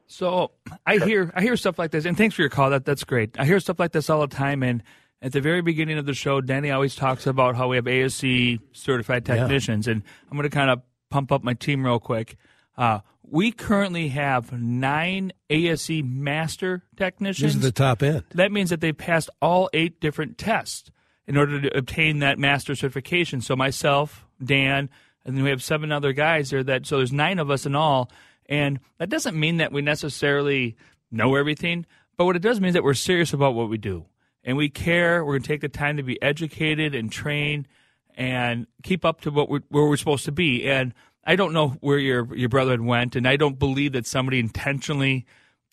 So 0.07 0.51
I 0.85 0.97
hear 0.97 1.31
I 1.35 1.41
hear 1.41 1.55
stuff 1.57 1.79
like 1.79 1.91
this, 1.91 2.05
and 2.05 2.17
thanks 2.17 2.35
for 2.35 2.41
your 2.41 2.49
call. 2.49 2.69
That 2.69 2.85
that's 2.85 3.03
great. 3.03 3.39
I 3.39 3.45
hear 3.45 3.59
stuff 3.59 3.79
like 3.79 3.91
this 3.91 4.09
all 4.09 4.21
the 4.21 4.27
time, 4.35 4.61
and 4.61 4.83
at 5.21 5.31
the 5.31 5.41
very 5.41 5.61
beginning 5.61 5.97
of 5.97 6.05
the 6.05 6.13
show, 6.13 6.41
Danny 6.41 6.69
always 6.71 6.95
talks 6.95 7.25
about 7.27 7.55
how 7.55 7.69
we 7.69 7.77
have 7.77 7.87
ASE 7.87 8.59
certified 8.73 9.27
Yeah. 9.27 9.35
technicians, 9.35 9.87
and 9.87 10.03
I'm 10.29 10.37
going 10.37 10.49
to 10.49 10.55
kind 10.55 10.69
of 10.69 10.81
pump 11.09 11.31
up 11.31 11.43
my 11.43 11.53
team 11.53 11.85
real 11.85 11.99
quick. 11.99 12.35
Uh, 12.77 12.99
we 13.23 13.51
currently 13.51 14.09
have 14.09 14.51
nine 14.51 15.31
ASE 15.49 16.03
master 16.03 16.83
technicians. 16.97 17.53
This 17.53 17.55
is 17.55 17.61
the 17.61 17.71
top 17.71 18.03
end. 18.03 18.23
that 18.35 18.51
means 18.51 18.69
that 18.71 18.81
they 18.81 18.91
passed 18.91 19.29
all 19.41 19.69
eight 19.73 20.01
different 20.01 20.37
tests 20.37 20.91
in 21.27 21.37
order 21.37 21.61
to 21.61 21.77
obtain 21.77 22.19
that 22.19 22.37
master 22.39 22.75
certification. 22.75 23.39
So 23.41 23.55
myself, 23.55 24.25
Dan, 24.43 24.89
and 25.23 25.37
then 25.37 25.43
we 25.43 25.49
have 25.49 25.63
seven 25.63 25.91
other 25.91 26.13
guys 26.13 26.49
there 26.49 26.63
that 26.63 26.85
so 26.85 26.97
there's 26.97 27.13
nine 27.13 27.39
of 27.39 27.49
us 27.49 27.65
in 27.65 27.75
all. 27.75 28.09
And 28.47 28.79
that 28.97 29.09
doesn't 29.09 29.39
mean 29.39 29.57
that 29.57 29.71
we 29.71 29.81
necessarily 29.81 30.75
know 31.09 31.35
everything, 31.35 31.85
but 32.17 32.25
what 32.25 32.35
it 32.35 32.41
does 32.41 32.59
mean 32.59 32.69
is 32.69 32.73
that 32.73 32.83
we're 32.83 32.93
serious 32.93 33.33
about 33.33 33.55
what 33.55 33.69
we 33.69 33.77
do. 33.77 34.05
And 34.43 34.57
we 34.57 34.69
care. 34.69 35.23
We're 35.23 35.33
going 35.33 35.43
to 35.43 35.47
take 35.47 35.61
the 35.61 35.69
time 35.69 35.97
to 35.97 36.03
be 36.03 36.21
educated 36.21 36.95
and 36.95 37.11
train 37.11 37.67
and 38.15 38.65
keep 38.83 39.05
up 39.05 39.21
to 39.21 39.31
what 39.31 39.49
we're, 39.49 39.61
where 39.69 39.85
we're 39.85 39.97
supposed 39.97 40.25
to 40.25 40.31
be. 40.31 40.67
And 40.67 40.93
I 41.23 41.35
don't 41.35 41.53
know 41.53 41.69
where 41.81 41.99
your 41.99 42.35
your 42.35 42.49
brother 42.49 42.71
had 42.71 42.81
went, 42.81 43.15
and 43.15 43.27
I 43.27 43.35
don't 43.37 43.59
believe 43.59 43.93
that 43.93 44.07
somebody 44.07 44.39
intentionally 44.39 45.25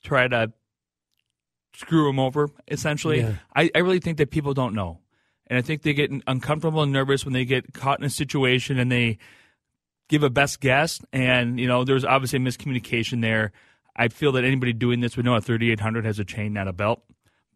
tried 0.02 0.32
to 0.32 0.52
screw 1.74 2.08
him 2.08 2.18
over. 2.18 2.50
Essentially, 2.68 3.20
Yeah. 3.20 3.34
I, 3.54 3.70
I 3.74 3.78
really 3.78 4.00
think 4.00 4.18
that 4.18 4.30
people 4.30 4.54
don't 4.54 4.74
know, 4.74 5.00
and 5.46 5.58
I 5.58 5.62
think 5.62 5.82
they 5.82 5.94
get 5.94 6.10
uncomfortable 6.26 6.82
and 6.82 6.92
nervous 6.92 7.24
when 7.24 7.32
they 7.32 7.44
get 7.44 7.72
caught 7.72 7.98
in 7.98 8.04
a 8.04 8.10
situation 8.10 8.78
and 8.78 8.92
they 8.92 9.18
give 10.08 10.22
a 10.22 10.30
best 10.30 10.60
guess. 10.60 11.00
And 11.12 11.58
you 11.58 11.66
know, 11.66 11.84
there's 11.84 12.04
obviously 12.04 12.38
a 12.38 12.42
miscommunication 12.42 13.22
there. 13.22 13.52
I 13.96 14.08
feel 14.08 14.32
that 14.32 14.44
anybody 14.44 14.72
doing 14.72 15.00
this 15.00 15.16
would 15.16 15.24
know 15.24 15.34
a 15.34 15.40
3800 15.40 16.04
has 16.04 16.18
a 16.18 16.24
chain, 16.24 16.52
not 16.52 16.68
a 16.68 16.72
belt, 16.72 17.02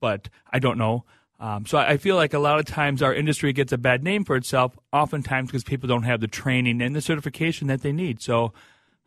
but 0.01 0.29
I 0.51 0.59
don't 0.59 0.79
know. 0.79 1.05
Um, 1.43 1.67
so 1.67 1.77
I 1.77 1.97
feel 1.97 2.15
like 2.15 2.35
a 2.35 2.39
lot 2.39 2.61
of 2.61 2.67
times 2.67 3.03
our 3.03 3.13
industry 3.13 3.53
gets 3.53 3.73
a 3.73 3.77
bad 3.77 4.05
name 4.05 4.25
for 4.25 4.37
itself, 4.37 4.79
oftentimes 4.93 5.49
because 5.49 5.65
people 5.65 5.89
don't 5.89 6.05
have 6.05 6.21
the 6.21 6.29
training 6.29 6.81
and 6.81 6.95
the 6.95 7.01
certification 7.01 7.67
that 7.67 7.83
they 7.83 7.91
need. 7.91 8.23
So 8.23 8.53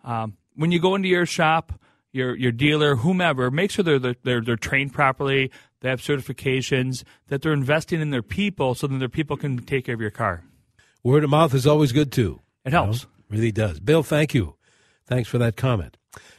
um, 0.03 0.35
when 0.53 0.73
you 0.73 0.81
go 0.81 0.95
into 0.95 1.07
your 1.07 1.25
shop, 1.25 1.79
your 2.11 2.35
your 2.35 2.51
dealer, 2.51 2.97
whomever, 2.97 3.49
make 3.49 3.71
sure 3.71 3.83
they're 3.83 3.99
they're 3.99 4.41
they're 4.41 4.57
trained 4.57 4.91
properly, 4.91 5.49
they 5.79 5.87
have 5.87 6.01
certifications, 6.01 7.05
that 7.27 7.41
they're 7.41 7.53
investing 7.53 8.01
in 8.01 8.09
their 8.09 8.21
people, 8.21 8.75
so 8.75 8.87
that 8.87 8.97
their 8.97 9.07
people 9.07 9.37
can 9.37 9.59
take 9.59 9.85
care 9.85 9.95
of 9.95 10.01
your 10.01 10.11
car. 10.11 10.43
Word 11.03 11.23
of 11.23 11.29
mouth 11.29 11.53
is 11.53 11.65
always 11.65 11.93
good 11.93 12.11
too. 12.11 12.41
It 12.65 12.73
helps. 12.73 13.07
Really 13.29 13.53
does. 13.53 13.79
Bill, 13.79 14.03
thank 14.03 14.33
you. 14.33 14.55
Thanks 15.07 15.29
for 15.29 15.37
that 15.37 15.55
comment. 15.55 15.95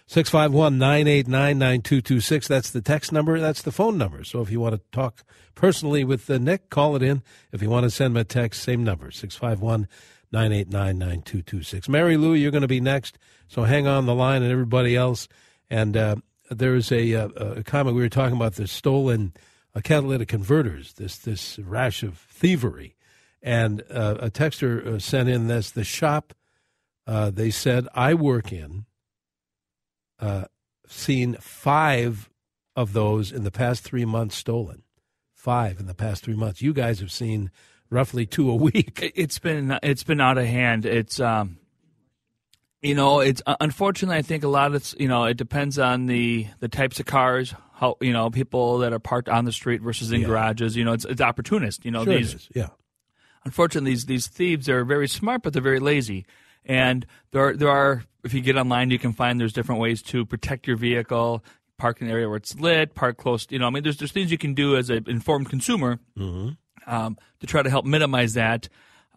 651 0.09 0.79
989 0.79 1.59
9226. 1.59 2.47
That's 2.47 2.71
the 2.71 2.81
text 2.81 3.11
number. 3.11 3.41
That's 3.41 3.63
the 3.63 3.73
phone 3.73 3.99
number. 3.99 4.23
So 4.23 4.41
if 4.41 4.51
you 4.51 4.61
want 4.61 4.77
to 4.77 4.81
talk 4.93 5.25
personally 5.57 6.05
with 6.05 6.31
uh, 6.31 6.39
Nick, 6.39 6.71
call 6.71 6.95
it 6.95 7.03
in. 7.03 7.23
If 7.51 7.61
you 7.61 7.69
want 7.69 7.85
to 7.85 7.91
send 7.91 8.13
him 8.13 8.19
a 8.19 8.25
text, 8.25 8.63
same 8.63 8.85
number 8.85 9.11
651 9.11 9.89
989 10.31 10.99
9226. 10.99 11.89
Mary 11.89 12.17
Lou, 12.17 12.35
you're 12.35 12.53
going 12.53 12.63
to 12.63 12.69
be 12.69 12.81
next. 12.81 13.19
So 13.49 13.65
hang 13.65 13.89
on 13.89 14.07
the 14.07 14.15
line 14.15 14.43
and 14.43 14.53
everybody 14.53 14.95
else. 14.95 15.27
And 15.69 15.97
uh, 15.97 16.17
there's 16.51 16.93
a, 16.93 17.15
uh, 17.15 17.29
a 17.29 17.65
comment 17.65 17.97
we 17.97 18.03
were 18.03 18.09
talking 18.09 18.37
about 18.37 18.55
the 18.55 18.69
stolen 18.69 19.33
uh, 19.75 19.81
catalytic 19.81 20.29
converters, 20.29 20.93
this, 20.95 21.19
this 21.19 21.59
rash 21.59 22.05
of 22.05 22.19
thievery. 22.19 22.95
And 23.43 23.83
uh, 23.91 24.19
a 24.21 24.31
texter 24.31 25.03
sent 25.03 25.29
in 25.29 25.49
this 25.49 25.73
the 25.73 25.85
shop 25.85 26.33
they 27.07 27.51
said 27.51 27.89
I 27.95 28.15
work 28.15 28.53
in 28.53 28.87
uh, 30.21 30.45
seen 30.87 31.37
five 31.41 32.31
of 32.75 32.93
those 32.93 33.33
in 33.33 33.45
the 33.45 33.51
past 33.51 33.83
three 33.85 34.05
months 34.05 34.37
stolen. 34.37 34.83
Five 35.35 35.79
in 35.79 35.87
the 35.87 35.95
past 35.95 36.25
three 36.25 36.35
months. 36.37 36.61
You 36.63 36.73
guys 36.73 37.01
have 37.01 37.13
seen 37.13 37.51
roughly 37.91 38.27
two 38.27 38.51
a 38.51 38.55
week. 38.57 39.01
It- 39.03 39.13
It's 39.15 39.39
been 39.39 39.79
it's 39.83 40.03
been 40.03 40.21
out 40.21 40.39
of 40.39 40.47
hand. 40.47 40.85
It's 40.87 41.21
um, 41.21 41.59
you 42.83 42.95
know, 42.95 43.21
it's 43.21 43.43
uh, 43.47 43.57
unfortunately 43.61 44.17
I 44.19 44.23
think 44.23 44.45
a 44.45 44.49
lot 44.49 44.69
of 44.69 44.75
it's, 44.75 44.95
you 44.99 45.09
know 45.09 45.25
it 45.25 45.37
depends 45.37 45.79
on 45.79 46.07
the 46.07 46.47
the 46.61 46.69
types 46.69 47.01
of 47.01 47.07
cars, 47.07 47.55
how 47.75 47.97
you 48.01 48.13
know 48.13 48.31
people 48.31 48.79
that 48.79 48.93
are 48.93 48.99
parked 48.99 49.29
on 49.29 49.45
the 49.45 49.53
street 49.53 49.81
versus 49.83 50.13
in 50.13 50.21
Yeah. 50.23 50.27
garages. 50.29 50.77
You 50.77 50.85
know, 50.85 50.93
it's 50.93 51.05
it's 51.05 51.21
opportunist. 51.21 51.85
You 51.85 51.91
know, 51.93 52.05
Sure 52.05 52.17
these 52.19 52.49
Yeah. 52.55 52.69
unfortunately 53.45 53.91
these 53.93 54.07
these 54.07 54.27
thieves 54.29 54.69
are 54.69 54.85
very 54.85 55.09
smart 55.09 55.43
but 55.43 55.53
they're 55.53 55.63
very 55.63 55.81
lazy 55.81 56.27
and 56.65 57.07
there 57.31 57.47
are, 57.49 57.57
there 57.57 57.71
are 57.71 58.03
if 58.27 58.35
you 58.35 58.41
get 58.43 58.57
online 58.57 58.91
you 58.91 58.99
can 58.99 59.13
find 59.15 59.41
there's 59.41 59.53
different 59.55 59.81
ways 59.81 60.03
to 60.03 60.27
protect 60.27 60.67
your 60.67 60.77
vehicle 60.77 61.43
park 61.79 62.01
in 62.01 62.07
an 62.07 62.13
area 62.13 62.29
where 62.29 62.37
it's 62.37 62.55
lit 62.61 62.95
park 62.95 63.17
close 63.17 63.47
you 63.51 63.59
know 63.59 63.67
i 63.67 63.71
mean 63.71 63.83
there's 63.83 63.97
there's 63.99 64.13
things 64.13 64.31
you 64.31 64.39
can 64.39 64.53
do 64.55 64.77
as 64.77 64.91
an 64.91 65.05
informed 65.09 65.49
consumer 65.49 65.99
um, 66.87 67.17
to 67.41 67.47
try 67.47 67.63
to 67.63 67.71
help 67.71 67.85
minimize 67.85 68.35
that. 68.35 68.69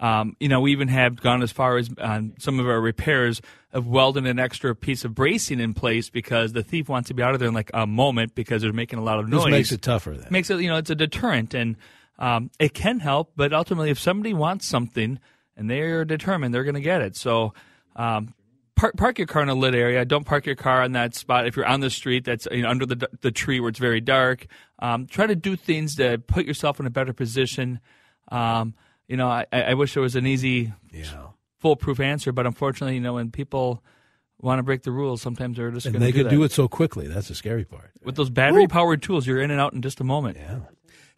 Um, 0.02 0.38
you 0.40 0.48
know 0.48 0.62
we 0.62 0.72
even 0.72 0.88
have 0.88 1.20
gone 1.22 1.44
as 1.44 1.52
far 1.52 1.76
as 1.78 1.90
on 2.00 2.34
some 2.40 2.58
of 2.60 2.66
our 2.68 2.80
repairs 2.80 3.42
of 3.74 3.86
welding 3.86 4.26
an 4.28 4.40
extra 4.40 4.74
piece 4.74 5.04
of 5.04 5.14
bracing 5.14 5.60
in 5.60 5.74
place 5.74 6.10
because 6.10 6.54
the 6.54 6.64
thief 6.64 6.88
wants 6.88 7.10
to 7.10 7.14
be 7.14 7.22
out 7.22 7.34
of 7.34 7.40
there 7.42 7.50
in 7.50 7.54
like 7.54 7.70
a 7.74 7.86
moment 7.86 8.34
because 8.34 8.62
they're 8.62 8.72
making 8.72 8.98
a 8.98 9.04
lot 9.04 9.20
of 9.20 9.28
noise 9.28 9.44
This 9.44 9.52
makes 9.52 9.72
it 9.74 9.82
tougher 9.82 10.14
then. 10.16 10.28
makes 10.32 10.50
it 10.50 10.62
you 10.62 10.70
know 10.70 10.78
it's 10.78 10.90
a 10.90 10.96
deterrent 10.96 11.54
and 11.54 11.76
um, 12.18 12.50
it 12.60 12.74
can 12.74 13.00
help 13.02 13.34
but 13.36 13.52
ultimately 13.52 13.90
if 13.90 14.00
somebody 14.00 14.34
wants 14.34 14.66
something 14.66 15.20
and 15.58 15.70
they're 15.70 16.06
determined 16.06 16.54
they're 16.54 16.64
going 16.64 16.76
to 16.76 16.82
get 16.82 17.02
it. 17.02 17.18
So 17.18 17.54
um, 17.98 18.34
park, 18.80 18.98
park 18.98 19.18
your 19.18 19.28
car 19.28 19.44
in 19.44 19.50
a 19.50 19.54
lit 19.56 19.76
area 19.76 20.06
don't 20.06 20.26
park 20.26 20.46
your 20.46 20.56
car 20.56 20.82
on 20.82 20.94
that 20.94 21.14
spot 21.16 21.46
if 21.46 21.56
you're 21.56 21.66
on 21.66 21.80
the 21.80 21.90
street 21.90 22.26
that's 22.26 22.48
you 22.52 22.62
know, 22.62 22.70
under 22.70 22.86
the, 22.86 23.10
the 23.22 23.32
tree 23.32 23.60
where 23.60 23.70
it's 23.70 23.80
very 23.80 24.02
dark 24.02 24.48
um, 24.80 25.06
try 25.08 25.28
to 25.28 25.36
do 25.36 25.56
things 25.56 25.96
to 25.96 26.18
put 26.18 26.46
yourself 26.46 26.80
in 26.80 26.86
a 26.86 26.90
better 26.90 27.14
position 27.14 27.80
um, 28.30 28.74
you 29.08 29.18
know 29.18 29.28
I, 29.28 29.46
I 29.52 29.74
wish 29.74 29.94
there 29.94 30.04
was 30.04 30.16
an 30.16 30.26
easy 30.26 30.74
yeah. 30.92 31.28
foolproof 31.60 32.00
answer 32.00 32.32
but 32.32 32.46
unfortunately 32.46 32.96
you 32.96 33.02
know 33.02 33.14
when 33.14 33.32
people 33.32 33.84
want 34.42 34.60
to 34.60 34.64
break 34.64 34.84
the 34.84 34.92
rules 34.92 35.22
sometimes 35.22 35.58
they're 35.58 35.72
just 35.72 35.86
And 35.86 35.96
they 35.96 36.12
do 36.12 36.20
could 36.20 36.26
that. 36.28 36.36
do 36.36 36.44
it 36.44 36.52
so 36.54 36.70
quickly. 36.70 37.08
That's 37.08 37.28
the 37.28 37.36
scary 37.36 37.66
part. 37.66 37.92
with 38.04 38.16
those 38.16 38.30
battery 38.30 38.68
powered 38.68 39.02
tools 39.02 39.28
you're 39.28 39.42
in 39.42 39.52
and 39.52 39.60
out 39.60 39.74
in 39.74 39.82
just 39.82 40.00
a 40.00 40.06
moment 40.06 40.38
Yeah. 40.40 40.60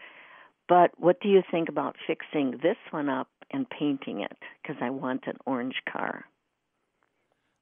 But 0.68 0.92
what 0.98 1.22
do 1.22 1.30
you 1.30 1.42
think 1.50 1.70
about 1.70 1.96
fixing 2.06 2.60
this 2.62 2.76
one 2.92 3.08
up 3.08 3.30
and 3.50 3.66
painting 3.70 4.22
it? 4.22 4.36
Because 4.62 4.76
I 4.82 4.90
want 4.90 5.24
an 5.26 5.38
orange 5.46 5.76
car. 5.90 6.26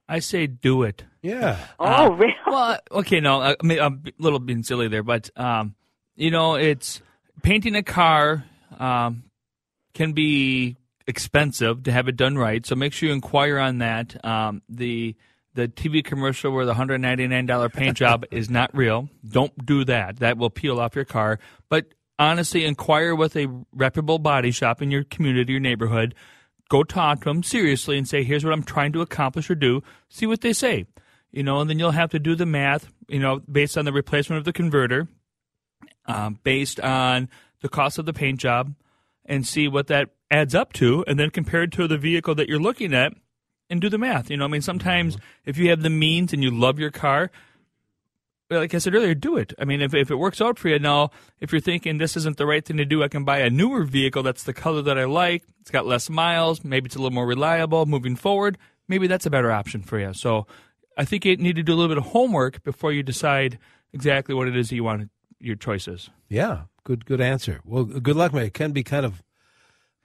I 0.09 0.19
say 0.19 0.47
do 0.47 0.81
it. 0.83 1.03
Yeah. 1.21 1.59
Oh, 1.79 2.11
really? 2.13 2.33
Well, 2.47 2.79
okay, 2.91 3.19
no, 3.19 3.41
I 3.41 3.55
mean, 3.61 3.79
I'm 3.79 4.03
a 4.07 4.11
little 4.17 4.39
being 4.39 4.63
silly 4.63 4.87
there, 4.87 5.03
but 5.03 5.29
um, 5.35 5.75
you 6.15 6.31
know, 6.31 6.55
it's 6.55 7.01
painting 7.43 7.75
a 7.75 7.83
car 7.83 8.43
um, 8.79 9.23
can 9.93 10.13
be 10.13 10.77
expensive 11.07 11.83
to 11.83 11.91
have 11.91 12.07
it 12.07 12.15
done 12.15 12.37
right. 12.37 12.65
So 12.65 12.75
make 12.75 12.93
sure 12.93 13.09
you 13.09 13.13
inquire 13.15 13.59
on 13.59 13.79
that. 13.79 14.23
Um, 14.25 14.61
the 14.69 15.15
the 15.55 15.67
TV 15.67 16.03
commercial 16.03 16.51
where 16.51 16.65
the 16.65 16.73
hundred 16.73 16.99
ninety 16.99 17.27
nine 17.27 17.45
dollar 17.45 17.69
paint 17.69 17.97
job 17.97 18.25
is 18.31 18.49
not 18.49 18.75
real. 18.75 19.09
Don't 19.27 19.65
do 19.65 19.85
that. 19.85 20.17
That 20.19 20.37
will 20.37 20.49
peel 20.49 20.79
off 20.79 20.95
your 20.95 21.05
car. 21.05 21.39
But 21.69 21.93
honestly, 22.17 22.65
inquire 22.65 23.15
with 23.15 23.35
a 23.35 23.47
reputable 23.73 24.19
body 24.19 24.51
shop 24.51 24.81
in 24.81 24.91
your 24.91 25.03
community, 25.03 25.53
your 25.53 25.59
neighborhood. 25.59 26.15
Go 26.69 26.83
talk 26.83 27.19
to 27.19 27.25
them 27.25 27.43
seriously 27.43 27.97
and 27.97 28.07
say, 28.07 28.23
"Here's 28.23 28.43
what 28.43 28.53
I'm 28.53 28.63
trying 28.63 28.93
to 28.93 29.01
accomplish 29.01 29.49
or 29.49 29.55
do." 29.55 29.83
See 30.09 30.25
what 30.25 30.41
they 30.41 30.53
say 30.53 30.87
you 31.33 31.41
know, 31.41 31.59
and 31.59 31.69
then 31.69 31.79
you'll 31.79 31.91
have 31.91 32.11
to 32.11 32.19
do 32.19 32.35
the 32.35 32.45
math, 32.45 32.87
you 33.09 33.19
know, 33.19 33.39
based 33.51 33.77
on 33.77 33.85
the 33.85 33.91
replacement 33.91 34.37
of 34.37 34.45
the 34.45 34.53
converter, 34.53 35.07
um, 36.05 36.39
based 36.43 36.79
on 36.79 37.27
the 37.61 37.69
cost 37.69 37.97
of 37.97 38.05
the 38.05 38.13
paint 38.13 38.39
job, 38.39 38.75
and 39.25 39.45
see 39.45 39.67
what 39.67 39.87
that 39.87 40.09
adds 40.33 40.55
up 40.55 40.73
to, 40.73 41.05
and 41.07 41.19
then 41.19 41.29
compare 41.29 41.63
it 41.63 41.71
to 41.73 41.87
the 41.87 41.97
vehicle 41.97 42.33
that 42.35 42.49
you're 42.49 42.59
looking 42.59 42.93
at, 42.93 43.13
and 43.69 43.79
do 43.79 43.89
the 43.89 43.97
math. 43.97 44.29
You 44.29 44.37
know, 44.37 44.45
I 44.45 44.47
mean, 44.47 44.61
sometimes 44.61 45.15
mm-hmm. 45.15 45.49
if 45.49 45.57
you 45.57 45.69
have 45.69 45.81
the 45.83 45.89
means 45.89 46.33
and 46.33 46.43
you 46.43 46.51
love 46.51 46.79
your 46.79 46.91
car, 46.91 47.31
like 48.49 48.73
I 48.73 48.77
said 48.79 48.93
earlier, 48.93 49.13
do 49.15 49.37
it. 49.37 49.53
I 49.57 49.65
mean, 49.65 49.81
if, 49.81 49.93
if 49.93 50.11
it 50.11 50.15
works 50.15 50.41
out 50.41 50.59
for 50.59 50.69
you 50.69 50.79
now, 50.79 51.11
if 51.39 51.51
you're 51.51 51.61
thinking 51.61 51.97
this 51.97 52.17
isn't 52.17 52.37
the 52.37 52.45
right 52.45 52.63
thing 52.63 52.77
to 52.77 52.85
do, 52.85 53.03
I 53.03 53.07
can 53.07 53.23
buy 53.23 53.39
a 53.39 53.49
newer 53.49 53.83
vehicle 53.83 54.23
that's 54.23 54.43
the 54.43 54.53
color 54.53 54.81
that 54.81 54.97
I 54.97 55.05
like. 55.05 55.43
It's 55.61 55.71
got 55.71 55.85
less 55.85 56.09
miles. 56.09 56.63
Maybe 56.63 56.87
it's 56.87 56.95
a 56.95 56.99
little 56.99 57.13
more 57.13 57.25
reliable 57.25 57.85
moving 57.85 58.15
forward. 58.15 58.57
Maybe 58.87 59.07
that's 59.07 59.25
a 59.25 59.29
better 59.29 59.51
option 59.51 59.81
for 59.81 59.99
you. 59.99 60.13
So 60.13 60.45
I 60.97 61.05
think 61.05 61.25
you 61.25 61.37
need 61.37 61.55
to 61.55 61.63
do 61.63 61.73
a 61.73 61.75
little 61.75 61.89
bit 61.89 61.97
of 61.97 62.11
homework 62.11 62.63
before 62.63 62.91
you 62.91 63.01
decide 63.01 63.57
exactly 63.93 64.35
what 64.35 64.47
it 64.47 64.57
is 64.57 64.69
that 64.69 64.75
you 64.75 64.83
want 64.83 65.09
your 65.39 65.55
choices. 65.55 66.09
Yeah. 66.27 66.63
Good. 66.83 67.05
Good 67.05 67.21
answer. 67.21 67.61
Well, 67.63 67.85
good 67.85 68.15
luck, 68.15 68.33
mate. 68.33 68.47
It 68.47 68.53
can 68.53 68.71
be 68.71 68.83
kind 68.83 69.05
of 69.05 69.23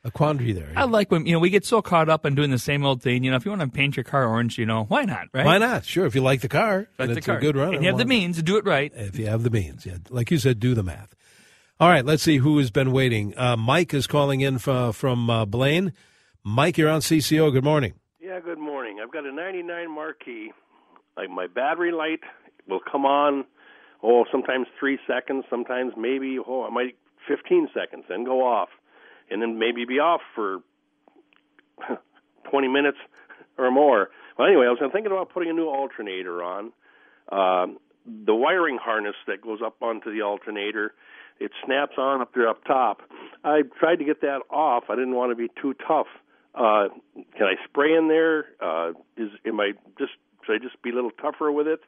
a 0.09 0.11
quandary 0.11 0.53
there. 0.53 0.73
I 0.77 0.85
like 0.85 1.11
when 1.11 1.25
you 1.27 1.33
know 1.33 1.39
we 1.39 1.51
get 1.51 1.65
so 1.65 1.81
caught 1.81 2.09
up 2.09 2.27
on 2.27 2.35
doing 2.35 2.51
the 2.51 2.59
same 2.59 2.85
old 2.85 3.03
thing. 3.03 3.23
You 3.25 3.31
know, 3.31 3.37
if 3.37 3.45
you 3.45 3.51
want 3.51 3.63
to 3.63 3.69
paint 3.69 3.97
your 3.97 4.05
car 4.05 4.27
orange, 4.27 4.59
you 4.59 4.67
know, 4.67 4.85
why 4.85 5.05
not? 5.05 5.29
Right? 5.33 5.47
Why 5.47 5.59
not? 5.59 5.85
Sure. 5.85 6.07
If 6.07 6.15
you 6.15 6.21
like 6.21 6.41
the 6.41 6.49
car, 6.49 6.89
Like 6.99 7.09
and 7.09 7.11
the 7.11 7.19
it's 7.19 7.27
car. 7.27 7.39
a 7.39 7.41
good 7.41 7.57
run, 7.57 7.75
and 7.75 7.83
you 7.85 7.89
have 7.89 7.99
the 7.99 8.05
means 8.05 8.37
to 8.37 8.43
do 8.43 8.57
it 8.57 8.65
right. 8.65 8.93
if 8.95 9.19
you 9.19 9.27
have 9.27 9.43
the 9.43 9.51
means. 9.51 9.87
Yeah, 9.87 9.99
like 10.11 10.31
you 10.31 10.39
said, 10.39 10.59
do 10.61 10.75
the 10.75 10.83
math. 10.83 11.15
All 11.81 11.89
right, 11.89 12.05
let's 12.05 12.25
see 12.25 12.39
who 12.39 12.59
has 12.59 12.73
been 12.73 12.91
waiting. 12.91 13.39
Uh, 13.39 13.57
Mike 13.57 13.95
is 13.95 14.09
calling 14.09 14.41
in 14.41 14.59
from, 14.59 14.93
from 14.93 15.31
uh, 15.31 15.45
Blaine. 15.45 15.93
Mike, 16.43 16.77
you're 16.77 16.91
on 16.91 17.01
CCO. 17.01 17.53
Good 17.53 17.63
morning. 17.63 17.95
Yeah, 18.21 18.41
good 18.41 18.59
morning. 18.59 18.99
I've 19.01 19.13
got 19.13 19.25
a 19.25 19.33
99 19.33 19.89
Marquis. 19.95 20.51
Like 21.17 21.31
my 21.31 21.47
battery 21.47 21.93
light 21.93 22.21
will 22.69 22.81
come 22.81 23.07
on, 23.07 23.45
oh, 24.03 24.25
sometimes 24.31 24.67
three 24.79 24.99
seconds, 25.07 25.45
sometimes 25.49 25.93
maybe, 25.97 26.39
oh, 26.45 26.65
I 26.65 26.71
might 26.71 26.97
15 27.29 27.69
seconds, 27.75 28.05
then 28.09 28.25
go 28.25 28.43
off, 28.47 28.69
and 29.31 29.43
then 29.43 29.59
maybe 29.59 29.85
be 29.85 29.99
off 29.99 30.21
for 30.35 30.59
20 32.51 32.69
minutes 32.69 32.99
or 33.57 33.71
more. 33.71 34.11
Well, 34.39 34.49
anyway, 34.49 34.67
I 34.67 34.71
was 34.71 34.79
thinking 34.93 35.13
about 35.13 35.31
putting 35.31 35.51
a 35.51 35.53
new 35.53 35.69
alternator 35.69 36.43
on. 36.43 36.73
Um, 37.31 37.79
the 38.07 38.35
wiring 38.35 38.79
harness 38.79 39.17
that 39.27 39.43
goes 39.43 39.61
up 39.65 39.83
onto 39.83 40.13
the 40.13 40.23
alternator, 40.23 40.95
it 41.41 41.51
snaps 41.65 41.95
on 41.99 42.21
up 42.21 42.33
there 42.35 42.49
up 42.49 42.65
top. 42.65 43.03
I 43.45 43.63
tried 43.79 43.97
to 43.97 44.05
get 44.05 44.23
that 44.23 44.41
off. 44.51 44.85
I 44.89 44.95
didn't 44.95 45.15
want 45.15 45.31
to 45.33 45.37
be 45.37 45.51
too 45.61 45.75
tough. 45.87 46.07
Uh, 46.55 46.89
can 47.37 47.47
I 47.47 47.55
spray 47.69 47.95
in 47.95 48.09
there? 48.09 48.47
Uh, 48.61 48.93
is 49.17 49.31
am 49.45 49.61
I 49.61 49.73
just 49.99 50.13
should 50.45 50.55
I 50.55 50.59
just 50.59 50.81
be 50.83 50.91
a 50.91 50.95
little 50.95 51.11
tougher 51.11 51.53
with 51.53 51.69
it? 51.69 51.81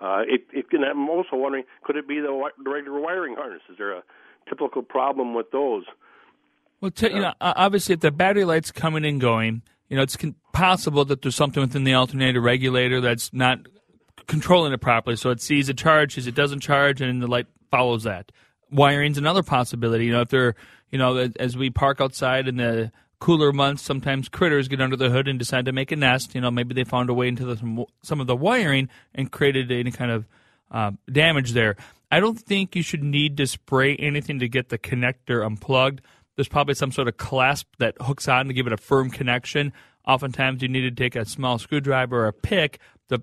Uh, 0.00 0.22
it, 0.26 0.46
it 0.52 0.66
and 0.72 0.84
I'm 0.84 1.08
also 1.08 1.36
wondering, 1.36 1.64
could 1.84 1.96
it 1.96 2.06
be 2.06 2.20
the, 2.20 2.50
the 2.62 2.70
regular 2.70 3.00
wiring 3.00 3.36
harness? 3.36 3.62
Is 3.70 3.78
there 3.78 3.92
a 3.92 4.02
typical 4.48 4.82
problem 4.82 5.34
with 5.34 5.50
those? 5.50 5.84
Well, 6.80 6.90
t- 6.90 7.08
you 7.08 7.20
know, 7.20 7.32
obviously, 7.40 7.94
if 7.94 8.00
the 8.00 8.10
battery 8.10 8.44
light's 8.44 8.70
coming 8.70 9.04
and 9.04 9.20
going, 9.20 9.62
you 9.88 9.96
know, 9.96 10.02
it's 10.02 10.16
con- 10.16 10.36
possible 10.52 11.04
that 11.06 11.22
there's 11.22 11.34
something 11.34 11.60
within 11.60 11.84
the 11.84 11.94
alternator 11.94 12.40
regulator 12.40 13.00
that's 13.00 13.32
not 13.32 13.60
controlling 14.26 14.72
it 14.72 14.80
properly. 14.80 15.16
So 15.16 15.30
it 15.30 15.40
sees 15.40 15.68
a 15.68 15.74
charge, 15.74 16.16
it 16.18 16.34
doesn't 16.34 16.60
charge, 16.60 17.00
and 17.00 17.22
the 17.22 17.26
light 17.26 17.46
follows 17.70 18.04
that. 18.04 18.30
Wiring's 18.70 19.18
another 19.18 19.42
possibility. 19.42 20.06
You 20.06 20.12
know, 20.12 20.20
if 20.20 20.28
they're, 20.28 20.54
you 20.90 20.98
know, 20.98 21.30
as 21.38 21.56
we 21.56 21.70
park 21.70 22.00
outside 22.00 22.46
in 22.46 22.56
the 22.56 22.92
cooler 23.18 23.52
months, 23.52 23.82
sometimes 23.82 24.28
critters 24.28 24.68
get 24.68 24.80
under 24.80 24.96
the 24.96 25.10
hood 25.10 25.26
and 25.26 25.38
decide 25.38 25.64
to 25.64 25.72
make 25.72 25.90
a 25.90 25.96
nest. 25.96 26.34
You 26.34 26.40
know, 26.40 26.50
maybe 26.50 26.74
they 26.74 26.84
found 26.84 27.10
a 27.10 27.14
way 27.14 27.28
into 27.28 27.44
the, 27.46 27.86
some 28.02 28.20
of 28.20 28.26
the 28.26 28.36
wiring 28.36 28.88
and 29.14 29.32
created 29.32 29.72
any 29.72 29.90
kind 29.90 30.10
of 30.10 30.26
uh, 30.70 30.92
damage 31.10 31.52
there. 31.52 31.76
I 32.10 32.20
don't 32.20 32.38
think 32.38 32.76
you 32.76 32.82
should 32.82 33.02
need 33.02 33.36
to 33.38 33.46
spray 33.46 33.96
anything 33.96 34.38
to 34.38 34.48
get 34.48 34.68
the 34.68 34.78
connector 34.78 35.44
unplugged. 35.44 36.00
There's 36.38 36.46
probably 36.46 36.74
some 36.74 36.92
sort 36.92 37.08
of 37.08 37.16
clasp 37.16 37.66
that 37.80 37.96
hooks 38.00 38.28
on 38.28 38.46
to 38.46 38.52
give 38.52 38.68
it 38.68 38.72
a 38.72 38.76
firm 38.76 39.10
connection. 39.10 39.72
Oftentimes, 40.06 40.62
you 40.62 40.68
need 40.68 40.82
to 40.82 40.92
take 40.92 41.16
a 41.16 41.24
small 41.24 41.58
screwdriver 41.58 42.16
or 42.16 42.28
a 42.28 42.32
pick 42.32 42.78
to 43.08 43.20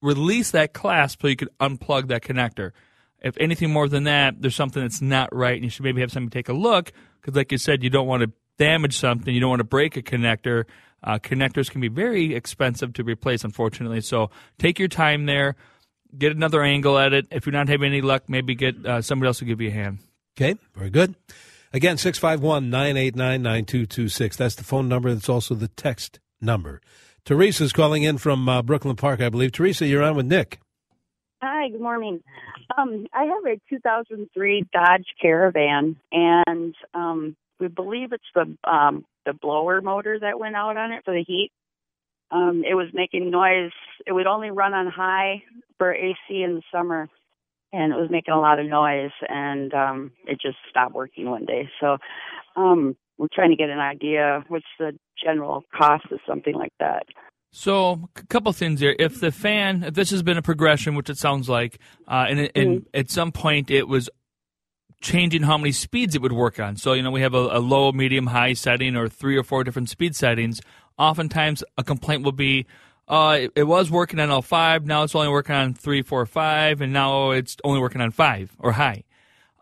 release 0.00 0.52
that 0.52 0.72
clasp 0.72 1.20
so 1.20 1.28
you 1.28 1.36
can 1.36 1.50
unplug 1.60 2.08
that 2.08 2.22
connector. 2.22 2.70
If 3.20 3.36
anything 3.36 3.70
more 3.70 3.86
than 3.86 4.04
that, 4.04 4.40
there's 4.40 4.54
something 4.54 4.80
that's 4.80 5.02
not 5.02 5.28
right, 5.36 5.56
and 5.56 5.64
you 5.64 5.68
should 5.68 5.84
maybe 5.84 6.00
have 6.00 6.10
somebody 6.10 6.38
take 6.38 6.48
a 6.48 6.54
look 6.54 6.90
because, 7.20 7.36
like 7.36 7.52
you 7.52 7.58
said, 7.58 7.82
you 7.82 7.90
don't 7.90 8.06
want 8.06 8.22
to 8.22 8.32
damage 8.56 8.96
something, 8.96 9.34
you 9.34 9.40
don't 9.40 9.50
want 9.50 9.60
to 9.60 9.64
break 9.64 9.98
a 9.98 10.02
connector. 10.02 10.64
Uh, 11.04 11.18
connectors 11.18 11.70
can 11.70 11.82
be 11.82 11.88
very 11.88 12.34
expensive 12.34 12.94
to 12.94 13.04
replace, 13.04 13.44
unfortunately. 13.44 14.00
So 14.00 14.30
take 14.58 14.78
your 14.78 14.88
time 14.88 15.26
there, 15.26 15.54
get 16.16 16.32
another 16.32 16.62
angle 16.62 16.98
at 16.98 17.12
it. 17.12 17.26
If 17.30 17.44
you're 17.44 17.52
not 17.52 17.68
having 17.68 17.92
any 17.92 18.00
luck, 18.00 18.30
maybe 18.30 18.54
get 18.54 18.86
uh, 18.86 19.02
somebody 19.02 19.26
else 19.26 19.40
to 19.40 19.44
give 19.44 19.60
you 19.60 19.68
a 19.68 19.72
hand. 19.72 19.98
Okay, 20.34 20.58
very 20.74 20.88
good. 20.88 21.14
Again, 21.72 21.98
651 21.98 22.70
989 22.70 23.42
9226. 23.42 24.36
That's 24.36 24.54
the 24.54 24.64
phone 24.64 24.88
number. 24.88 25.12
That's 25.12 25.28
also 25.28 25.54
the 25.54 25.68
text 25.68 26.18
number. 26.40 26.80
Teresa's 27.24 27.72
calling 27.72 28.04
in 28.04 28.16
from 28.16 28.48
uh, 28.48 28.62
Brooklyn 28.62 28.96
Park, 28.96 29.20
I 29.20 29.28
believe. 29.28 29.52
Teresa, 29.52 29.86
you're 29.86 30.02
on 30.02 30.16
with 30.16 30.26
Nick. 30.26 30.60
Hi, 31.42 31.68
good 31.68 31.80
morning. 31.80 32.20
Um, 32.76 33.06
I 33.12 33.24
have 33.24 33.44
a 33.46 33.60
2003 33.68 34.64
Dodge 34.72 35.06
Caravan, 35.20 35.96
and 36.10 36.74
um, 36.94 37.36
we 37.60 37.68
believe 37.68 38.12
it's 38.12 38.24
the 38.34 38.56
um, 38.68 39.04
the 39.26 39.34
blower 39.34 39.80
motor 39.80 40.18
that 40.20 40.40
went 40.40 40.56
out 40.56 40.76
on 40.76 40.92
it 40.92 41.04
for 41.04 41.12
the 41.12 41.22
heat. 41.22 41.50
Um, 42.30 42.62
it 42.68 42.74
was 42.74 42.88
making 42.92 43.30
noise. 43.30 43.72
It 44.06 44.12
would 44.12 44.26
only 44.26 44.50
run 44.50 44.74
on 44.74 44.86
high 44.86 45.42
for 45.76 45.94
AC 45.94 46.16
in 46.28 46.56
the 46.56 46.62
summer, 46.72 47.08
and 47.72 47.92
it 47.92 47.96
was 47.96 48.10
making 48.10 48.34
a 48.34 48.40
lot 48.40 48.58
of 48.58 48.66
noise. 48.66 49.10
And 49.28 49.72
um, 49.74 50.12
it 50.26 50.40
just 50.40 50.56
stopped 50.70 50.94
working 50.94 51.30
one 51.30 51.44
day. 51.44 51.68
So 51.80 51.98
um, 52.56 52.96
we're 53.18 53.28
trying 53.32 53.50
to 53.50 53.56
get 53.56 53.70
an 53.70 53.80
idea 53.80 54.44
what's 54.48 54.64
the 54.78 54.92
general 55.22 55.64
cost 55.76 56.06
of 56.10 56.20
something 56.26 56.54
like 56.54 56.72
that. 56.78 57.06
So, 57.50 58.10
a 58.14 58.26
couple 58.26 58.52
things 58.52 58.80
here. 58.80 58.94
If 58.98 59.20
the 59.20 59.32
fan, 59.32 59.82
if 59.82 59.94
this 59.94 60.10
has 60.10 60.22
been 60.22 60.36
a 60.36 60.42
progression, 60.42 60.94
which 60.94 61.08
it 61.08 61.16
sounds 61.16 61.48
like, 61.48 61.78
uh, 62.06 62.26
and, 62.28 62.38
and 62.40 62.50
mm-hmm. 62.80 62.86
at 62.92 63.10
some 63.10 63.32
point 63.32 63.70
it 63.70 63.88
was 63.88 64.10
changing 65.00 65.42
how 65.42 65.56
many 65.56 65.72
speeds 65.72 66.14
it 66.14 66.22
would 66.22 66.32
work 66.32 66.60
on. 66.60 66.76
So, 66.76 66.92
you 66.92 67.02
know, 67.02 67.10
we 67.10 67.22
have 67.22 67.34
a, 67.34 67.38
a, 67.38 67.60
low, 67.60 67.92
medium, 67.92 68.26
high 68.26 68.52
setting 68.52 68.96
or 68.96 69.08
three 69.08 69.36
or 69.36 69.42
four 69.42 69.64
different 69.64 69.88
speed 69.88 70.14
settings. 70.14 70.60
Oftentimes, 70.98 71.62
a 71.76 71.84
complaint 71.84 72.24
will 72.24 72.32
be, 72.32 72.66
uh, 73.08 73.38
it, 73.40 73.52
it, 73.56 73.62
was 73.64 73.90
working 73.90 74.20
on 74.20 74.30
all 74.30 74.42
five, 74.42 74.86
now 74.86 75.02
it's 75.02 75.14
only 75.14 75.28
working 75.28 75.54
on 75.54 75.74
three, 75.74 76.02
four, 76.02 76.26
five, 76.26 76.80
and 76.80 76.92
now 76.92 77.30
it's 77.30 77.56
only 77.64 77.80
working 77.80 78.00
on 78.00 78.10
five 78.10 78.54
or 78.58 78.72
high. 78.72 79.04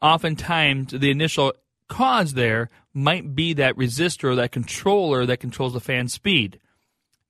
Oftentimes, 0.03 0.93
the 0.93 1.11
initial 1.11 1.53
cause 1.89 2.35
there 2.35 2.69
might 2.93 3.35
be 3.35 3.53
that 3.53 3.77
resistor 3.77 4.25
or 4.25 4.35
that 4.35 4.53
controller 4.53 5.27
that 5.27 5.39
controls 5.39 5.75
the 5.75 5.81
fan 5.81 6.09
speed. 6.09 6.59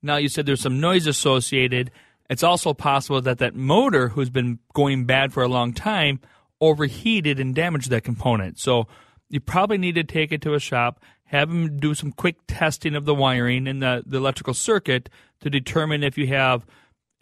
Now, 0.02 0.16
you 0.16 0.28
said 0.28 0.46
there's 0.46 0.60
some 0.60 0.80
noise 0.80 1.06
associated. 1.06 1.90
It's 2.30 2.42
also 2.42 2.72
possible 2.72 3.20
that 3.20 3.38
that 3.38 3.54
motor, 3.54 4.08
who's 4.08 4.30
been 4.30 4.58
going 4.72 5.04
bad 5.04 5.32
for 5.32 5.42
a 5.42 5.48
long 5.48 5.72
time, 5.72 6.20
overheated 6.60 7.38
and 7.38 7.54
damaged 7.54 7.90
that 7.90 8.04
component. 8.04 8.58
So 8.58 8.86
you 9.28 9.40
probably 9.40 9.78
need 9.78 9.96
to 9.96 10.04
take 10.04 10.32
it 10.32 10.42
to 10.42 10.54
a 10.54 10.60
shop, 10.60 11.00
have 11.26 11.48
them 11.48 11.78
do 11.78 11.94
some 11.94 12.12
quick 12.12 12.36
testing 12.46 12.94
of 12.94 13.04
the 13.04 13.14
wiring 13.14 13.66
and 13.66 13.82
the, 13.82 14.02
the 14.06 14.16
electrical 14.16 14.54
circuit 14.54 15.08
to 15.40 15.50
determine 15.50 16.02
if 16.02 16.16
you 16.16 16.28
have 16.28 16.64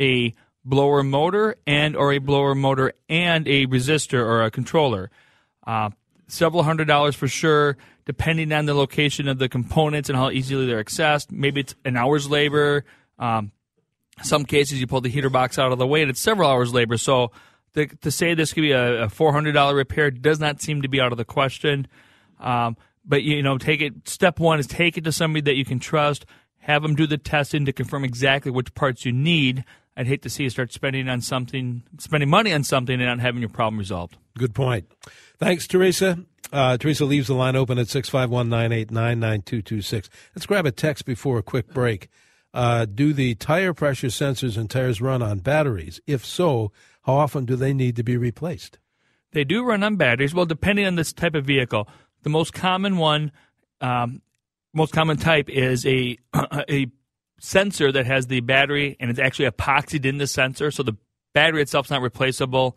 a 0.01 0.35
blower 0.65 1.03
motor 1.03 1.57
and 1.67 1.97
or 1.97 2.13
a 2.13 2.19
blower 2.19 2.55
motor 2.55 2.93
and 3.09 3.47
a 3.49 3.67
resistor 3.67 4.21
or 4.21 4.43
a 4.45 4.51
controller. 4.51 5.11
Uh, 5.67 5.91
several 6.29 6.63
hundred 6.63 6.87
dollars 6.87 7.15
for 7.15 7.29
sure, 7.29 7.77
depending 8.05 8.53
on 8.53 8.67
the 8.67 8.75
location 8.75 9.29
of 9.29 9.39
the 9.39 9.49
components 9.49 10.09
and 10.09 10.19
how 10.19 10.31
easily 10.31 10.67
they're 10.67 10.83
accessed. 10.83 11.31
Maybe 11.31 11.61
it's 11.61 11.75
an 11.85 11.97
hour's 11.97 12.29
labor. 12.29 12.85
Um, 13.19 13.53
some 14.23 14.45
cases 14.45 14.81
you 14.81 14.87
pull 14.87 15.01
the 15.01 15.09
heater 15.09 15.31
box 15.31 15.59
out 15.59 15.73
of 15.73 15.79
the 15.79 15.87
way 15.87 16.03
and 16.03 16.11
it's 16.11 16.21
several 16.21 16.49
hours 16.49 16.73
labor. 16.73 16.97
So 16.97 17.33
to, 17.75 17.87
to 17.87 18.11
say 18.11 18.35
this 18.35 18.53
could 18.53 18.63
be 18.63 18.73
a, 18.73 19.05
a 19.05 19.07
$400 19.09 19.75
repair 19.75 20.11
does 20.11 20.39
not 20.39 20.61
seem 20.61 20.83
to 20.83 20.89
be 20.89 21.01
out 21.01 21.13
of 21.13 21.19
the 21.19 21.25
question. 21.25 21.89
Um, 22.39 22.77
but 23.05 23.23
you 23.23 23.43
know, 23.43 23.59
take 23.59 23.81
it. 23.81 24.09
Step 24.09 24.41
one 24.41 24.59
is 24.59 24.67
take 24.67 24.97
it 24.97 25.05
to 25.05 25.13
somebody 25.13 25.43
that 25.43 25.57
you 25.57 25.65
can 25.65 25.79
trust. 25.79 26.27
Have 26.59 26.83
them 26.83 26.95
do 26.95 27.07
the 27.07 27.19
testing 27.19 27.67
to 27.67 27.73
confirm 27.73 28.05
exactly 28.05 28.51
which 28.51 28.75
parts 28.75 29.05
you 29.05 29.13
need. 29.13 29.65
I'd 29.97 30.07
hate 30.07 30.23
to 30.23 30.31
see 30.31 30.45
you 30.45 30.51
start 30.51 30.73
spending 30.73 31.09
on 31.09 31.21
something, 31.21 31.85
spending 31.99 32.29
money 32.29 32.53
on 32.53 32.65
something, 32.65 32.95
and 32.95 33.05
not 33.05 33.21
having 33.21 33.41
your 33.41 33.51
problem 33.51 33.79
resolved. 33.79 34.17
Good 34.37 34.55
point. 34.55 34.91
Thanks, 35.39 35.67
Teresa. 35.69 36.19
Uh, 36.53 36.77
Teresa 36.77 37.05
leaves 37.05 37.29
the 37.29 37.35
line 37.35 37.57
open 37.57 37.79
at 37.79 37.89
651 37.89 38.49
989 38.49 39.21
9226. 39.21 40.11
Let's 40.35 40.47
grab 40.47 40.67
a 40.67 40.73
text 40.73 41.05
before 41.05 41.39
a 41.39 41.43
quick 41.43 41.73
break. 41.73 42.09
Uh, 42.53 42.87
do 42.87 43.13
the 43.13 43.35
tire 43.35 43.75
pressure 43.75 44.09
sensors 44.09 44.57
and 44.57 44.71
tires 44.71 45.01
run 45.01 45.23
on 45.23 45.41
batteries? 45.41 46.01
If 46.07 46.25
so, 46.25 46.73
how 47.03 47.15
often 47.15 47.45
do 47.45 47.57
they 47.57 47.73
need 47.73 47.97
to 47.97 48.05
be 48.05 48.17
replaced? 48.17 48.79
They 49.33 49.43
do 49.43 49.65
run 49.65 49.83
on 49.83 49.97
batteries. 49.97 50.33
Well, 50.33 50.47
depending 50.47 50.87
on 50.87 50.95
this 50.95 51.13
type 51.13 51.35
of 51.35 51.45
vehicle, 51.45 51.89
the 52.25 52.31
most 52.31 52.53
common 52.53 52.97
one, 52.97 53.31
um, 53.81 54.21
most 54.73 54.93
common 54.93 55.17
type 55.17 55.49
is 55.49 55.87
a 55.87 56.19
a 56.35 56.89
sensor 57.39 57.93
that 57.93 58.07
has 58.07 58.27
the 58.27 58.41
battery 58.41 58.97
and 58.99 59.11
it's 59.11 59.21
actually 59.21 59.49
epoxied 59.49 60.05
in 60.05 60.19
the 60.19 60.27
sensor, 60.27 60.71
so 60.71 60.83
the 60.83 60.97
battery 61.35 61.63
itself 61.63 61.87
is 61.87 61.91
not 61.91 62.03
replaceable. 62.03 62.77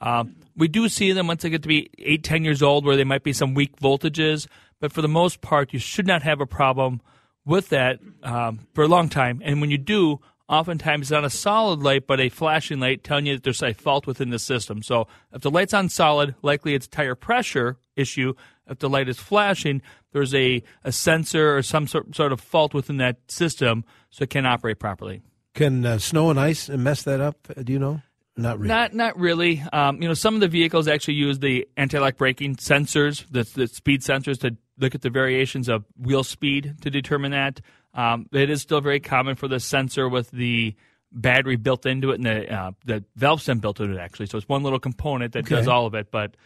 Um, 0.00 0.36
we 0.56 0.68
do 0.68 0.88
see 0.88 1.12
them 1.12 1.26
once 1.26 1.42
they 1.42 1.50
get 1.50 1.62
to 1.62 1.68
be 1.68 1.90
eight, 1.98 2.22
ten 2.22 2.44
years 2.44 2.62
old, 2.62 2.84
where 2.84 2.96
they 2.96 3.04
might 3.04 3.22
be 3.22 3.32
some 3.32 3.54
weak 3.54 3.76
voltages, 3.76 4.46
but 4.80 4.92
for 4.92 5.02
the 5.02 5.08
most 5.08 5.40
part, 5.40 5.72
you 5.72 5.78
should 5.78 6.06
not 6.06 6.22
have 6.22 6.40
a 6.40 6.46
problem 6.46 7.00
with 7.44 7.70
that 7.70 7.98
um, 8.22 8.66
for 8.74 8.84
a 8.84 8.88
long 8.88 9.08
time. 9.08 9.40
And 9.44 9.60
when 9.60 9.70
you 9.70 9.78
do, 9.78 10.20
oftentimes 10.48 11.02
it's 11.02 11.10
not 11.10 11.24
a 11.24 11.30
solid 11.30 11.82
light, 11.82 12.06
but 12.06 12.20
a 12.20 12.28
flashing 12.28 12.80
light 12.80 13.04
telling 13.04 13.26
you 13.26 13.34
that 13.34 13.42
there's 13.42 13.62
a 13.62 13.74
fault 13.74 14.06
within 14.06 14.30
the 14.30 14.38
system. 14.38 14.82
So 14.82 15.06
if 15.32 15.42
the 15.42 15.50
light's 15.50 15.74
on 15.74 15.88
solid, 15.88 16.34
likely 16.42 16.74
it's 16.74 16.86
tire 16.86 17.14
pressure 17.14 17.76
issue. 17.96 18.34
If 18.66 18.78
the 18.78 18.88
light 18.88 19.08
is 19.08 19.18
flashing, 19.18 19.82
there's 20.12 20.34
a, 20.34 20.62
a 20.84 20.92
sensor 20.92 21.56
or 21.56 21.62
some 21.62 21.86
sort, 21.86 22.14
sort 22.14 22.32
of 22.32 22.40
fault 22.40 22.74
within 22.74 22.98
that 22.98 23.18
system, 23.30 23.84
so 24.10 24.24
it 24.24 24.30
can't 24.30 24.46
operate 24.46 24.78
properly. 24.78 25.22
Can 25.54 25.84
uh, 25.84 25.98
snow 25.98 26.30
and 26.30 26.38
ice 26.38 26.68
mess 26.68 27.02
that 27.02 27.20
up? 27.20 27.48
Do 27.62 27.72
you 27.72 27.78
know? 27.78 28.02
Not 28.36 28.58
really. 28.58 28.68
Not 28.68 28.94
not 28.94 29.18
really. 29.18 29.64
Um, 29.72 30.00
you 30.00 30.06
know, 30.06 30.14
some 30.14 30.34
of 30.34 30.40
the 30.40 30.46
vehicles 30.48 30.86
actually 30.86 31.14
use 31.14 31.40
the 31.40 31.66
anti-lock 31.76 32.16
braking 32.16 32.54
sensors, 32.54 33.24
the, 33.28 33.42
the 33.42 33.66
speed 33.66 34.02
sensors, 34.02 34.38
to 34.40 34.56
look 34.78 34.94
at 34.94 35.02
the 35.02 35.10
variations 35.10 35.68
of 35.68 35.84
wheel 35.96 36.22
speed 36.22 36.76
to 36.82 36.90
determine 36.90 37.32
that. 37.32 37.60
Um, 37.98 38.28
it 38.32 38.48
is 38.48 38.62
still 38.62 38.80
very 38.80 39.00
common 39.00 39.34
for 39.34 39.48
the 39.48 39.58
sensor 39.58 40.08
with 40.08 40.30
the 40.30 40.76
battery 41.10 41.56
built 41.56 41.84
into 41.84 42.12
it 42.12 42.20
and 42.20 42.26
the 42.26 42.54
uh, 42.54 42.70
the 42.84 43.04
valve 43.16 43.42
stem 43.42 43.58
built 43.58 43.80
into 43.80 43.98
it 43.98 44.00
actually. 44.00 44.26
So 44.26 44.38
it's 44.38 44.48
one 44.48 44.62
little 44.62 44.78
component 44.78 45.32
that 45.32 45.40
okay. 45.40 45.56
does 45.56 45.66
all 45.66 45.84
of 45.84 45.94
it, 45.94 46.12
but 46.12 46.36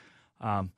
um, 0.41 0.73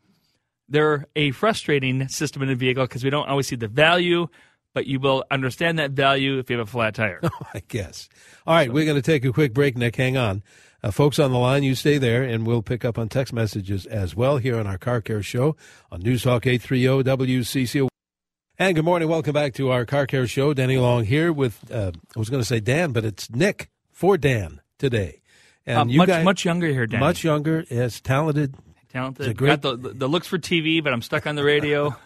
they're 0.68 1.06
a 1.14 1.30
frustrating 1.30 2.08
system 2.08 2.42
in 2.42 2.50
a 2.50 2.56
vehicle 2.56 2.84
because 2.84 3.04
we 3.04 3.10
don't 3.10 3.28
always 3.28 3.46
see 3.46 3.54
the 3.54 3.68
value. 3.68 4.26
But 4.72 4.88
you 4.88 4.98
will 4.98 5.24
understand 5.30 5.78
that 5.78 5.92
value 5.92 6.40
if 6.40 6.50
you 6.50 6.58
have 6.58 6.66
a 6.66 6.70
flat 6.70 6.96
tire. 6.96 7.20
Oh, 7.22 7.30
I 7.54 7.62
guess. 7.68 8.08
All 8.44 8.56
right, 8.56 8.66
so. 8.66 8.72
we're 8.72 8.84
going 8.84 9.00
to 9.00 9.02
take 9.02 9.24
a 9.24 9.32
quick 9.32 9.54
break, 9.54 9.76
Nick. 9.76 9.94
Hang 9.94 10.16
on. 10.16 10.42
Uh, 10.82 10.90
folks 10.90 11.20
on 11.20 11.30
the 11.30 11.38
line, 11.38 11.62
you 11.62 11.76
stay 11.76 11.96
there, 11.98 12.24
and 12.24 12.44
we'll 12.44 12.62
pick 12.62 12.84
up 12.84 12.98
on 12.98 13.08
text 13.08 13.32
messages 13.32 13.86
as 13.86 14.16
well 14.16 14.38
here 14.38 14.58
on 14.58 14.66
our 14.66 14.76
Car 14.76 15.00
Care 15.00 15.22
Show 15.22 15.54
on 15.92 16.02
Newstalk 16.02 16.44
830 16.44 17.04
WCCO. 17.04 17.93
And 18.56 18.76
good 18.76 18.84
morning. 18.84 19.08
Welcome 19.08 19.32
back 19.32 19.54
to 19.54 19.72
our 19.72 19.84
Car 19.84 20.06
Care 20.06 20.28
Show. 20.28 20.54
Danny 20.54 20.76
Long 20.76 21.04
here 21.04 21.32
with, 21.32 21.72
uh, 21.72 21.90
I 22.14 22.18
was 22.18 22.30
going 22.30 22.40
to 22.40 22.46
say 22.46 22.60
Dan, 22.60 22.92
but 22.92 23.04
it's 23.04 23.28
Nick 23.28 23.68
for 23.90 24.16
Dan 24.16 24.60
today. 24.78 25.22
And 25.66 25.76
uh, 25.76 25.84
you 25.88 25.98
much, 25.98 26.06
guys, 26.06 26.24
much 26.24 26.44
younger 26.44 26.68
here, 26.68 26.86
Dan. 26.86 27.00
Much 27.00 27.24
younger, 27.24 27.64
yes, 27.68 28.00
talented. 28.00 28.54
Talented. 28.90 29.36
Great... 29.36 29.60
Got 29.60 29.82
the, 29.82 29.92
the 29.92 30.08
looks 30.08 30.28
for 30.28 30.38
TV, 30.38 30.84
but 30.84 30.92
I'm 30.92 31.02
stuck 31.02 31.26
on 31.26 31.34
the 31.34 31.42
radio. 31.42 31.96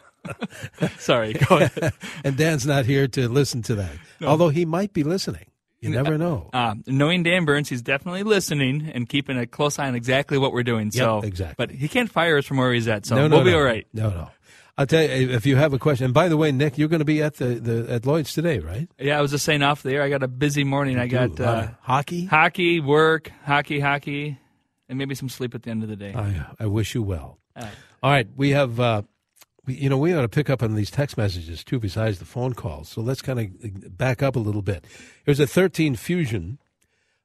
Sorry, 0.98 1.34
go 1.34 1.58
ahead. 1.58 1.92
and 2.24 2.38
Dan's 2.38 2.64
not 2.64 2.86
here 2.86 3.06
to 3.08 3.28
listen 3.28 3.60
to 3.64 3.74
that, 3.74 3.92
no. 4.18 4.28
although 4.28 4.48
he 4.48 4.64
might 4.64 4.94
be 4.94 5.04
listening. 5.04 5.44
You 5.80 5.90
never 5.90 6.16
know. 6.16 6.48
Uh, 6.52 6.76
knowing 6.86 7.24
Dan 7.24 7.44
Burns, 7.44 7.68
he's 7.68 7.82
definitely 7.82 8.22
listening 8.22 8.90
and 8.94 9.06
keeping 9.06 9.38
a 9.38 9.46
close 9.46 9.78
eye 9.78 9.86
on 9.86 9.94
exactly 9.94 10.38
what 10.38 10.52
we're 10.52 10.64
doing. 10.64 10.90
So, 10.90 11.20
exactly. 11.20 11.54
But 11.58 11.70
he 11.70 11.88
can't 11.88 12.10
fire 12.10 12.38
us 12.38 12.46
from 12.46 12.56
where 12.56 12.72
he's 12.72 12.88
at, 12.88 13.04
so 13.04 13.16
no, 13.16 13.28
no, 13.28 13.36
we'll 13.36 13.44
be 13.44 13.52
no. 13.52 13.58
all 13.58 13.64
right. 13.64 13.86
No, 13.92 14.10
no. 14.10 14.30
I'll 14.78 14.86
tell 14.86 15.02
you 15.02 15.30
if 15.30 15.44
you 15.44 15.56
have 15.56 15.72
a 15.72 15.78
question. 15.78 16.04
And 16.04 16.14
by 16.14 16.28
the 16.28 16.36
way, 16.36 16.52
Nick, 16.52 16.78
you're 16.78 16.88
going 16.88 17.00
to 17.00 17.04
be 17.04 17.20
at 17.20 17.34
the, 17.34 17.46
the 17.56 17.92
at 17.92 18.06
Lloyd's 18.06 18.32
today, 18.32 18.60
right? 18.60 18.88
Yeah, 18.96 19.18
I 19.18 19.20
was 19.20 19.32
just 19.32 19.44
saying 19.44 19.60
off 19.62 19.82
the 19.82 19.92
air. 19.92 20.02
I 20.02 20.08
got 20.08 20.22
a 20.22 20.28
busy 20.28 20.62
morning. 20.62 21.00
I 21.00 21.08
got 21.08 21.40
uh, 21.40 21.68
hockey, 21.80 22.26
hockey, 22.26 22.78
work, 22.78 23.32
hockey, 23.44 23.80
hockey, 23.80 24.38
and 24.88 24.96
maybe 24.96 25.16
some 25.16 25.28
sleep 25.28 25.56
at 25.56 25.64
the 25.64 25.70
end 25.70 25.82
of 25.82 25.88
the 25.88 25.96
day. 25.96 26.14
I, 26.14 26.46
I 26.60 26.66
wish 26.66 26.94
you 26.94 27.02
well. 27.02 27.40
All 27.56 28.10
right, 28.12 28.28
we 28.36 28.50
have. 28.50 28.78
Uh, 28.78 29.02
we, 29.66 29.74
you 29.74 29.90
know, 29.90 29.98
we 29.98 30.14
ought 30.14 30.22
to 30.22 30.28
pick 30.28 30.48
up 30.48 30.62
on 30.62 30.76
these 30.76 30.92
text 30.92 31.18
messages 31.18 31.64
too, 31.64 31.80
besides 31.80 32.20
the 32.20 32.24
phone 32.24 32.54
calls. 32.54 32.88
So 32.88 33.00
let's 33.00 33.20
kind 33.20 33.40
of 33.40 33.98
back 33.98 34.22
up 34.22 34.36
a 34.36 34.38
little 34.38 34.62
bit. 34.62 34.84
There's 35.24 35.40
a 35.40 35.46
13 35.46 35.96
Fusion. 35.96 36.58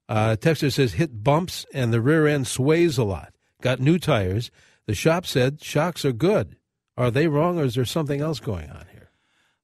Uh, 0.09 0.35
texter 0.35 0.73
says 0.73 0.93
hit 0.93 1.23
bumps 1.23 1.65
and 1.73 1.93
the 1.93 2.01
rear 2.01 2.27
end 2.27 2.47
sways 2.47 2.97
a 2.97 3.03
lot. 3.03 3.33
Got 3.61 3.79
new 3.79 3.99
tires. 3.99 4.51
The 4.87 4.95
shop 4.95 5.25
said 5.25 5.63
shocks 5.63 6.03
are 6.03 6.11
good. 6.11 6.57
Are 6.97 7.11
they 7.11 7.27
wrong, 7.27 7.59
or 7.59 7.63
is 7.63 7.75
there 7.75 7.85
something 7.85 8.21
else 8.21 8.39
going 8.39 8.69
on 8.69 8.85
here? 8.91 9.09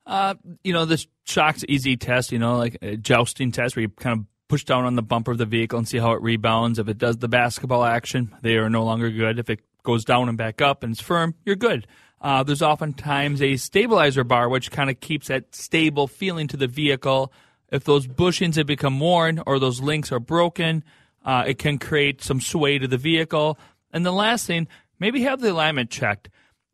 Uh, 0.06 0.36
you 0.64 0.74
know, 0.74 0.86
this 0.86 1.08
shock's 1.26 1.64
easy 1.68 1.96
test. 1.96 2.32
You 2.32 2.40
know, 2.40 2.58
like 2.58 2.78
a 2.82 2.98
jousting 2.98 3.52
test 3.52 3.76
where 3.76 3.82
you 3.82 3.90
kind 3.90 4.20
of 4.20 4.26
push 4.48 4.64
down 4.64 4.86
on 4.86 4.96
the 4.96 5.04
bumper 5.04 5.32
of 5.32 5.38
the 5.38 5.46
vehicle 5.46 5.78
and 5.78 5.88
see 5.88 6.00
how 6.00 6.12
it 6.14 6.22
rebounds. 6.22 6.80
If 6.80 6.88
it 6.90 6.98
does 6.98 7.18
the 7.18 7.28
basketball 7.28 7.86
action, 7.86 8.36
they 8.42 8.56
are 8.58 8.70
no 8.70 8.84
longer 8.84 9.10
good. 9.12 9.38
If 9.38 9.50
it 9.50 9.60
goes 9.84 10.04
down 10.04 10.28
and 10.28 10.38
back 10.38 10.62
up 10.62 10.84
and 10.84 10.92
it's 10.92 11.02
firm, 11.02 11.36
you're 11.46 11.56
good. 11.56 11.88
Uh, 12.20 12.44
there's 12.44 12.64
oftentimes 12.64 13.42
a 13.42 13.56
stabilizer 13.56 14.24
bar 14.24 14.50
which 14.50 14.72
kind 14.72 14.90
of 14.90 15.00
keeps 15.00 15.28
that 15.28 15.56
stable 15.56 16.08
feeling 16.08 16.48
to 16.48 16.58
the 16.58 16.68
vehicle. 16.68 17.32
If 17.72 17.84
those 17.84 18.08
bushings 18.08 18.56
have 18.56 18.66
become 18.66 19.00
worn 19.00 19.42
or 19.46 19.60
those 19.60 19.80
links 19.80 20.12
are 20.12 20.20
broken, 20.20 20.84
uh, 21.24 21.44
it 21.46 21.60
can 21.60 21.78
create 21.78 22.24
some 22.24 22.42
sway 22.42 22.80
to 22.80 22.88
the 22.88 22.98
vehicle. 22.98 23.58
And 23.94 24.06
the 24.06 24.12
last 24.12 24.48
thing, 24.48 24.68
maybe 25.00 25.22
have 25.22 25.40
the 25.40 25.52
alignment 25.52 25.92
checked. 25.92 26.30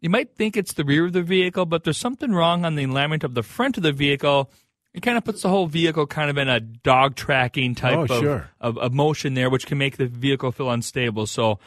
You 0.05 0.11
might 0.11 0.35
think 0.35 0.55
it's 0.55 0.73
the 0.73 0.83
rear 0.85 1.05
of 1.07 1.13
the 1.13 1.23
vehicle, 1.23 1.65
but 1.65 1.83
there's 1.83 1.97
something 1.97 2.31
wrong 2.31 2.63
on 2.63 2.75
the 2.75 2.83
alignment 2.83 3.23
of 3.23 3.33
the 3.33 3.41
front 3.41 3.75
of 3.77 3.81
the 3.81 3.91
vehicle. 3.91 4.51
It 4.93 5.01
kind 5.01 5.17
of 5.17 5.23
puts 5.25 5.41
the 5.41 5.49
whole 5.49 5.65
vehicle 5.65 6.05
kind 6.05 6.29
of 6.29 6.37
in 6.37 6.47
a 6.47 6.59
dog 6.59 7.15
tracking 7.15 7.73
type 7.73 7.97
Oh, 7.97 8.03
of, 8.03 8.09
sure. 8.21 8.49
of, 8.61 8.77
of 8.77 8.93
motion 8.93 9.33
there, 9.33 9.49
which 9.49 9.65
can 9.65 9.79
make 9.79 9.97
the 9.97 10.05
vehicle 10.05 10.51
feel 10.51 10.69
unstable. 10.69 11.25
So, 11.25 11.57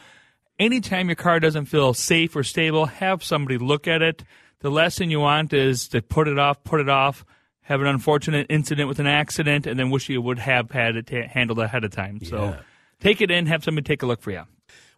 anytime 0.57 1.09
your 1.09 1.17
car 1.17 1.41
doesn't 1.41 1.65
feel 1.65 1.93
safe 1.93 2.33
or 2.33 2.45
stable, 2.45 2.85
have 2.85 3.25
somebody 3.25 3.57
look 3.57 3.89
at 3.89 4.01
it. 4.01 4.23
The 4.61 4.71
last 4.71 4.97
thing 4.97 5.11
you 5.11 5.19
want 5.19 5.51
is 5.51 5.89
to 5.89 6.01
put 6.01 6.29
it 6.29 6.39
off, 6.39 6.63
put 6.63 6.79
it 6.79 6.87
off, 6.87 7.25
have 7.63 7.81
an 7.81 7.87
unfortunate 7.87 8.47
incident 8.49 8.87
with 8.87 8.99
an 8.99 9.07
accident, 9.07 9.67
and 9.67 9.77
then 9.77 9.89
wish 9.89 10.07
you 10.07 10.21
would 10.21 10.39
have 10.39 10.71
had 10.71 10.95
it 10.95 11.09
handled 11.09 11.59
ahead 11.59 11.83
of 11.83 11.91
time. 11.91 12.23
So, 12.23 12.45
Yeah. 12.45 12.59
take 13.01 13.19
it 13.19 13.31
in, 13.31 13.47
have 13.47 13.65
somebody 13.65 13.83
take 13.83 14.01
a 14.01 14.05
look 14.05 14.21
for 14.21 14.31
you. 14.31 14.43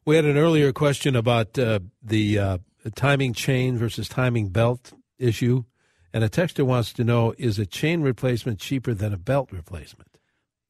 We 0.06 0.16
had 0.16 0.26
an 0.26 0.38
earlier 0.38 0.72
question 0.72 1.16
about 1.16 1.58
uh, 1.58 1.80
the 2.04 2.38
uh, 2.38 2.58
timing 2.90 3.34
chain 3.34 3.78
versus 3.78 4.10
timing 4.10 4.50
belt 4.50 4.94
issue, 5.20 5.66
and 6.14 6.24
a 6.24 6.30
texter 6.30 6.66
wants 6.66 6.94
to 6.94 7.04
know: 7.04 7.36
Is 7.38 7.60
a 7.60 7.66
chain 7.66 8.02
replacement 8.02 8.60
cheaper 8.60 8.94
than 8.94 9.14
a 9.14 9.18
belt 9.18 9.52
replacement? 9.52 10.18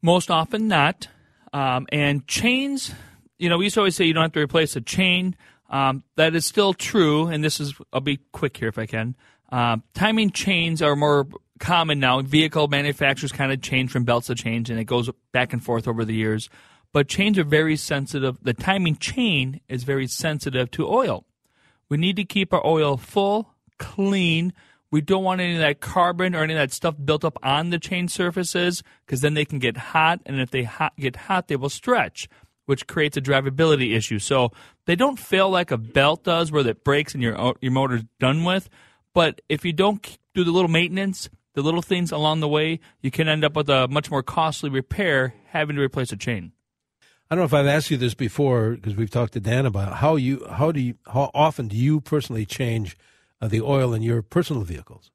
Most 0.02 0.30
often 0.30 0.68
not. 0.68 1.08
Um, 1.54 1.88
and 1.92 2.28
chains, 2.28 2.94
you 3.38 3.50
know, 3.50 3.58
we 3.58 3.66
used 3.66 3.76
to 3.76 3.82
always 3.82 3.96
say 3.96 4.06
you 4.06 4.14
don't 4.14 4.24
have 4.24 4.34
to 4.34 4.40
replace 4.40 4.76
a 4.76 4.82
chain. 4.82 5.36
Um, 5.70 6.04
that 6.18 6.36
is 6.36 6.46
still 6.46 6.74
true, 6.74 7.28
and 7.28 7.44
this 7.44 7.60
is, 7.60 7.74
I'll 7.94 8.02
be 8.02 8.20
quick 8.34 8.58
here 8.58 8.68
if 8.68 8.78
I 8.78 8.86
can. 8.86 9.16
Uh, 9.52 9.78
timing 9.94 10.32
chains 10.32 10.82
are 10.82 10.96
more 10.96 11.28
common 11.60 12.00
now. 12.00 12.22
Vehicle 12.22 12.68
manufacturers 12.68 13.32
kind 13.32 13.52
of 13.52 13.62
change 13.62 13.92
from 13.92 14.04
belts 14.04 14.28
to 14.28 14.36
chains, 14.36 14.70
and 14.70 14.80
it 14.80 14.86
goes 14.86 15.10
back 15.32 15.54
and 15.54 15.64
forth 15.64 15.88
over 15.88 16.04
the 16.04 16.14
years. 16.14 16.50
But 16.94 17.08
chains 17.08 17.38
are 17.38 17.46
very 17.46 17.78
sensitive. 17.78 18.38
The 18.42 18.54
timing 18.54 18.98
chain 18.98 19.62
is 19.70 19.84
very 19.84 20.08
sensitive 20.08 20.72
to 20.72 20.88
oil. 20.88 21.26
We 21.92 21.98
need 21.98 22.16
to 22.16 22.24
keep 22.24 22.54
our 22.54 22.66
oil 22.66 22.96
full, 22.96 23.54
clean. 23.78 24.54
We 24.92 25.02
don't 25.02 25.26
want 25.26 25.42
any 25.42 25.56
of 25.56 25.60
that 25.60 25.82
carbon 25.82 26.34
or 26.34 26.42
any 26.42 26.54
of 26.54 26.58
that 26.58 26.72
stuff 26.72 26.96
built 27.04 27.26
up 27.26 27.38
on 27.44 27.70
the 27.70 27.80
chain 27.80 28.08
surfaces 28.08 28.82
because 29.06 29.20
then 29.20 29.34
they 29.34 29.44
can 29.44 29.60
get 29.60 29.76
hot, 29.76 30.22
and 30.26 30.40
if 30.40 30.52
they 30.52 30.64
hot, 30.64 30.94
get 30.98 31.18
hot, 31.18 31.50
they 31.50 31.58
will 31.58 31.70
stretch, 31.70 32.30
which 32.66 32.88
creates 32.88 33.18
a 33.18 33.22
drivability 33.22 33.94
issue. 33.94 34.20
So 34.20 34.54
they 34.86 34.96
don't 34.96 35.20
fail 35.20 35.50
like 35.50 35.70
a 35.70 35.78
belt 35.78 36.24
does, 36.24 36.50
where 36.50 36.66
it 36.66 36.86
breaks 36.86 37.14
and 37.14 37.22
your 37.22 37.56
your 37.60 37.74
motor's 37.74 38.06
done 38.22 38.46
with. 38.46 38.70
But 39.14 39.42
if 39.50 39.66
you 39.66 39.74
don't 39.74 40.18
do 40.34 40.46
the 40.46 40.52
little 40.52 40.72
maintenance, 40.72 41.30
the 41.56 41.62
little 41.62 41.82
things 41.82 42.14
along 42.14 42.40
the 42.40 42.48
way, 42.48 42.80
you 43.02 43.12
can 43.12 43.28
end 43.28 43.44
up 43.44 43.58
with 43.58 43.70
a 43.70 43.90
much 43.90 44.10
more 44.10 44.24
costly 44.24 44.70
repair, 44.70 45.34
having 45.48 45.76
to 45.76 45.82
replace 45.82 46.14
a 46.14 46.18
chain. 46.18 46.54
I 47.32 47.36
don't 47.36 47.44
know 47.44 47.46
if 47.46 47.54
I've 47.54 47.66
asked 47.68 47.90
you 47.90 47.96
this 47.96 48.14
before 48.14 48.72
because 48.72 48.98
we've 48.98 49.10
talked 49.10 49.32
to 49.34 49.40
Dan 49.40 49.66
about 49.66 49.94
how 49.94 50.18
you 50.18 50.46
how 50.52 50.74
do 50.74 50.82
you 50.82 50.96
how 51.08 51.32
often 51.34 51.70
do 51.70 51.78
you 51.78 52.02
personally 52.02 52.46
change 52.46 52.98
uh, 53.42 53.48
the 53.48 53.62
oil 53.62 53.94
in 53.94 54.02
your 54.02 54.22
personal 54.22 54.64
vehicles? 54.64 55.12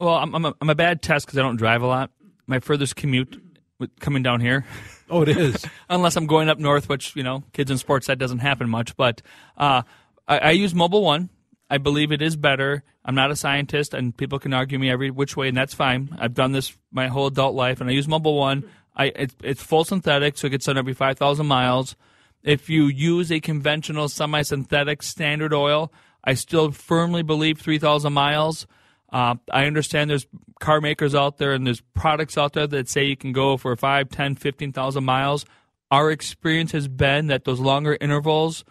Well, 0.00 0.16
I'm 0.16 0.34
I'm 0.34 0.44
a, 0.44 0.54
I'm 0.60 0.70
a 0.70 0.74
bad 0.74 1.02
test 1.02 1.26
because 1.26 1.38
I 1.38 1.42
don't 1.42 1.54
drive 1.54 1.82
a 1.82 1.86
lot. 1.86 2.10
My 2.48 2.58
furthest 2.58 2.96
commute 2.96 3.40
with 3.78 3.96
coming 4.00 4.24
down 4.24 4.40
here, 4.40 4.66
Oh, 5.08 5.22
it 5.22 5.28
is. 5.28 5.64
unless 5.88 6.16
I'm 6.16 6.26
going 6.26 6.48
up 6.48 6.58
north, 6.58 6.88
which 6.88 7.14
you 7.14 7.22
know, 7.22 7.44
kids 7.52 7.70
in 7.70 7.78
sports 7.78 8.08
that 8.08 8.18
doesn't 8.18 8.40
happen 8.40 8.68
much. 8.68 8.96
But 8.96 9.22
uh, 9.56 9.82
I, 10.26 10.38
I 10.38 10.50
use 10.50 10.74
Mobil 10.74 11.00
One. 11.00 11.30
I 11.72 11.78
believe 11.78 12.10
it 12.10 12.20
is 12.22 12.34
better. 12.34 12.82
I'm 13.04 13.14
not 13.14 13.30
a 13.30 13.36
scientist, 13.36 13.94
and 13.94 14.16
people 14.16 14.40
can 14.40 14.52
argue 14.52 14.80
me 14.80 14.90
every 14.90 15.12
which 15.12 15.36
way, 15.36 15.46
and 15.46 15.56
that's 15.56 15.74
fine. 15.74 16.16
I've 16.18 16.34
done 16.34 16.50
this 16.50 16.76
my 16.90 17.06
whole 17.06 17.28
adult 17.28 17.54
life, 17.54 17.80
and 17.80 17.88
I 17.88 17.92
use 17.92 18.08
Mobil 18.08 18.36
One. 18.36 18.68
I 19.00 19.12
it's, 19.16 19.34
it's 19.42 19.62
full 19.62 19.84
synthetic, 19.84 20.36
so 20.36 20.46
it 20.46 20.50
gets 20.50 20.66
done 20.66 20.76
every 20.76 20.92
5,000 20.92 21.46
miles. 21.46 21.96
If 22.42 22.68
you 22.68 22.84
use 22.84 23.32
a 23.32 23.40
conventional 23.40 24.08
semi-synthetic 24.10 25.02
standard 25.02 25.54
oil, 25.54 25.90
I 26.22 26.34
still 26.34 26.70
firmly 26.70 27.22
believe 27.22 27.58
3,000 27.58 28.12
miles. 28.12 28.66
Uh, 29.10 29.36
I 29.50 29.64
understand 29.64 30.10
there's 30.10 30.26
car 30.60 30.82
makers 30.82 31.14
out 31.14 31.38
there 31.38 31.52
and 31.52 31.66
there's 31.66 31.80
products 31.94 32.36
out 32.36 32.52
there 32.52 32.66
that 32.66 32.90
say 32.90 33.04
you 33.04 33.16
can 33.16 33.32
go 33.32 33.56
for 33.56 33.74
5, 33.74 34.10
10, 34.10 34.34
15,000 34.36 35.02
miles. 35.02 35.46
Our 35.90 36.10
experience 36.10 36.72
has 36.72 36.86
been 36.86 37.28
that 37.28 37.44
those 37.44 37.58
longer 37.58 37.96
intervals 38.00 38.64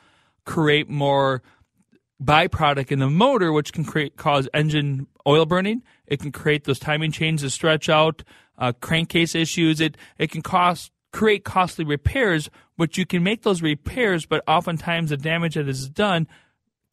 create 0.46 0.90
more 0.90 1.42
byproduct 2.24 2.92
in 2.92 3.00
the 3.00 3.10
motor, 3.10 3.52
which 3.52 3.74
can 3.74 3.84
create 3.84 4.16
cause 4.16 4.48
engine 4.54 5.08
oil 5.26 5.46
burning. 5.46 5.82
It 6.06 6.20
can 6.20 6.32
create 6.32 6.66
those 6.66 6.80
timing 6.80 7.12
chains 7.12 7.42
to 7.42 7.50
stretch 7.50 7.90
out, 7.90 8.24
uh, 8.60 8.74
crankcase 8.80 9.34
issues. 9.34 9.82
It 9.82 9.98
it 10.20 10.30
can 10.30 10.44
cost 10.44 10.92
create 11.12 11.44
costly 11.44 11.86
repairs, 11.86 12.50
but 12.78 12.98
you 12.98 13.06
can 13.06 13.24
make 13.24 13.42
those 13.42 13.64
repairs, 13.64 14.28
but 14.28 14.44
oftentimes 14.48 15.10
the 15.10 15.18
damage 15.18 15.56
that 15.56 15.68
is 15.68 15.90
done 15.90 16.28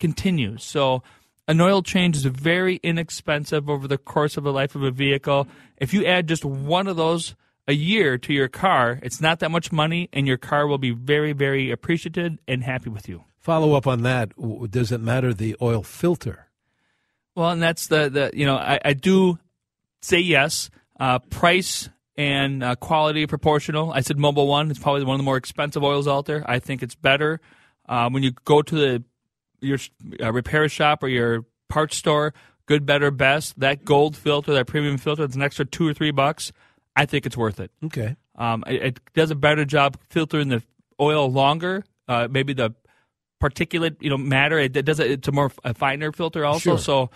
continues. 0.00 0.64
So 0.64 1.02
an 1.48 1.60
oil 1.60 1.82
change 1.82 2.16
is 2.16 2.24
very 2.24 2.76
inexpensive 2.82 3.68
over 3.68 3.86
the 3.86 3.98
course 3.98 4.36
of 4.36 4.44
the 4.44 4.52
life 4.52 4.74
of 4.74 4.82
a 4.82 4.90
vehicle. 4.90 5.46
If 5.76 5.92
you 5.92 6.04
add 6.06 6.28
just 6.28 6.44
one 6.44 6.86
of 6.86 6.96
those 6.96 7.34
a 7.68 7.74
year 7.74 8.16
to 8.18 8.32
your 8.32 8.48
car, 8.48 9.00
it's 9.02 9.20
not 9.20 9.40
that 9.40 9.50
much 9.50 9.72
money, 9.72 10.08
and 10.12 10.26
your 10.26 10.36
car 10.38 10.66
will 10.66 10.78
be 10.78 10.92
very, 10.92 11.32
very 11.32 11.70
appreciative 11.70 12.38
and 12.48 12.64
happy 12.64 12.88
with 12.88 13.08
you. 13.08 13.24
Follow 13.38 13.74
up 13.74 13.86
on 13.86 14.02
that. 14.02 14.32
Does 14.70 14.90
it 14.90 15.00
matter 15.00 15.34
the 15.34 15.56
oil 15.60 15.82
filter? 15.82 16.48
Well, 17.34 17.50
and 17.50 17.62
that's 17.62 17.88
the, 17.88 18.08
the 18.08 18.30
you 18.34 18.46
know, 18.46 18.56
I, 18.56 18.80
I 18.84 18.92
do 18.94 19.38
say 20.00 20.18
yes. 20.18 20.70
Uh, 20.98 21.18
price 21.18 21.88
and 22.16 22.62
uh, 22.62 22.74
quality 22.76 23.26
proportional. 23.26 23.92
I 23.92 24.00
said 24.00 24.16
Mobil 24.16 24.46
One. 24.46 24.70
It's 24.70 24.80
probably 24.80 25.04
one 25.04 25.14
of 25.14 25.18
the 25.18 25.24
more 25.24 25.36
expensive 25.36 25.84
oils 25.84 26.08
out 26.08 26.26
there. 26.26 26.42
I 26.48 26.58
think 26.58 26.82
it's 26.82 26.94
better. 26.94 27.40
Uh, 27.88 28.08
when 28.10 28.22
you 28.22 28.32
go 28.44 28.62
to 28.62 28.74
the 28.74 29.04
your 29.60 29.78
uh, 30.22 30.32
repair 30.32 30.68
shop 30.68 31.02
or 31.02 31.08
your 31.08 31.44
parts 31.68 31.96
store, 31.96 32.34
good, 32.66 32.86
better, 32.86 33.10
best, 33.10 33.58
that 33.60 33.84
gold 33.84 34.16
filter, 34.16 34.54
that 34.54 34.66
premium 34.66 34.98
filter, 34.98 35.24
it's 35.24 35.36
an 35.36 35.42
extra 35.42 35.64
two 35.64 35.88
or 35.88 35.94
three 35.94 36.10
bucks. 36.10 36.52
I 36.94 37.06
think 37.06 37.26
it's 37.26 37.36
worth 37.36 37.60
it. 37.60 37.70
Okay. 37.84 38.16
Um, 38.36 38.64
it, 38.66 38.82
it 38.82 39.00
does 39.14 39.30
a 39.30 39.34
better 39.34 39.64
job 39.64 39.98
filtering 40.08 40.48
the 40.48 40.62
oil 41.00 41.30
longer. 41.30 41.84
Uh, 42.08 42.28
maybe 42.30 42.52
the 42.54 42.74
particulate, 43.42 43.96
you 44.00 44.10
know, 44.10 44.16
matter. 44.16 44.58
It, 44.58 44.76
it 44.76 44.84
does 44.84 45.00
it. 45.00 45.10
It's 45.10 45.28
a 45.28 45.32
more 45.32 45.52
a 45.64 45.74
finer 45.74 46.12
filter 46.12 46.44
also. 46.44 46.70
Sure. 46.70 46.78
So, 46.78 47.10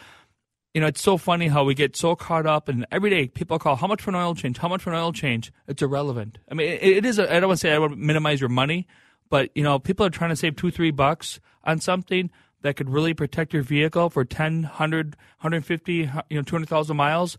you 0.74 0.80
know, 0.80 0.86
it's 0.86 1.02
so 1.02 1.16
funny 1.16 1.48
how 1.48 1.64
we 1.64 1.74
get 1.74 1.96
so 1.96 2.14
caught 2.14 2.46
up, 2.46 2.68
and 2.68 2.86
every 2.92 3.10
day 3.10 3.28
people 3.28 3.58
call, 3.58 3.76
"How 3.76 3.86
much 3.86 4.02
for 4.02 4.10
an 4.10 4.16
oil 4.16 4.34
change? 4.34 4.58
How 4.58 4.68
much 4.68 4.82
for 4.82 4.90
an 4.90 4.96
oil 4.96 5.12
change?" 5.12 5.52
It's 5.66 5.82
irrelevant. 5.82 6.38
I 6.50 6.54
mean, 6.54 6.68
it, 6.68 6.82
it 6.82 7.06
is. 7.06 7.18
A, 7.18 7.32
I 7.32 7.40
don't 7.40 7.48
want 7.48 7.60
to 7.60 7.66
say 7.66 7.72
I 7.72 7.78
want 7.78 7.92
to 7.92 7.98
minimize 7.98 8.40
your 8.40 8.50
money, 8.50 8.86
but 9.28 9.50
you 9.54 9.62
know, 9.62 9.78
people 9.78 10.06
are 10.06 10.10
trying 10.10 10.30
to 10.30 10.36
save 10.36 10.56
two, 10.56 10.70
three 10.70 10.90
bucks 10.90 11.40
on 11.64 11.80
something 11.80 12.30
that 12.62 12.76
could 12.76 12.90
really 12.90 13.14
protect 13.14 13.52
your 13.52 13.62
vehicle 13.62 14.10
for 14.10 14.24
10, 14.24 14.62
100, 14.62 15.16
150, 15.40 15.92
you 15.94 16.08
know, 16.30 16.42
200,000 16.42 16.96
miles. 16.96 17.38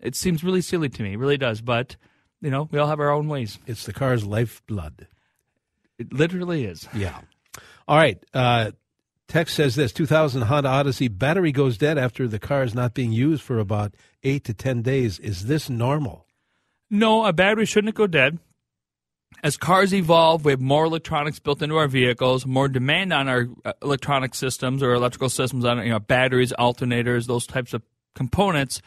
It 0.00 0.16
seems 0.16 0.42
really 0.44 0.60
silly 0.60 0.88
to 0.88 1.02
me. 1.02 1.12
It 1.12 1.18
really 1.18 1.38
does. 1.38 1.60
But, 1.60 1.96
you 2.40 2.50
know, 2.50 2.68
we 2.70 2.78
all 2.78 2.88
have 2.88 3.00
our 3.00 3.10
own 3.10 3.28
ways. 3.28 3.58
It's 3.66 3.86
the 3.86 3.92
car's 3.92 4.26
lifeblood. 4.26 5.06
It 5.98 6.12
literally 6.12 6.64
is. 6.64 6.88
Yeah. 6.92 7.20
All 7.88 7.96
right. 7.96 8.22
Uh, 8.34 8.72
text 9.28 9.56
says 9.56 9.74
this 9.74 9.92
2000 9.92 10.42
Honda 10.42 10.68
Odyssey 10.68 11.08
battery 11.08 11.52
goes 11.52 11.76
dead 11.78 11.98
after 11.98 12.28
the 12.28 12.38
car 12.38 12.62
is 12.62 12.74
not 12.74 12.94
being 12.94 13.12
used 13.12 13.42
for 13.42 13.58
about 13.58 13.94
eight 14.22 14.44
to 14.44 14.54
10 14.54 14.82
days. 14.82 15.18
Is 15.18 15.46
this 15.46 15.68
normal? 15.70 16.26
No, 16.90 17.24
a 17.24 17.32
battery 17.32 17.66
shouldn't 17.66 17.94
go 17.94 18.06
dead. 18.06 18.38
as 19.42 19.56
cars 19.56 19.92
evolve, 19.92 20.44
we 20.44 20.52
have 20.52 20.60
more 20.60 20.84
electronics 20.84 21.38
built 21.38 21.62
into 21.62 21.76
our 21.76 21.88
vehicles, 21.88 22.46
more 22.46 22.68
demand 22.68 23.12
on 23.12 23.28
our 23.28 23.48
uh, 23.64 23.72
electronic 23.82 24.34
systems 24.34 24.82
or 24.82 24.94
electrical 24.94 25.28
systems 25.28 25.64
on 25.64 25.78
you 25.84 25.90
know 25.90 25.98
batteries, 25.98 26.52
alternators, 26.58 27.26
those 27.26 27.46
types 27.46 27.74
of 27.74 27.82
components. 28.14 28.80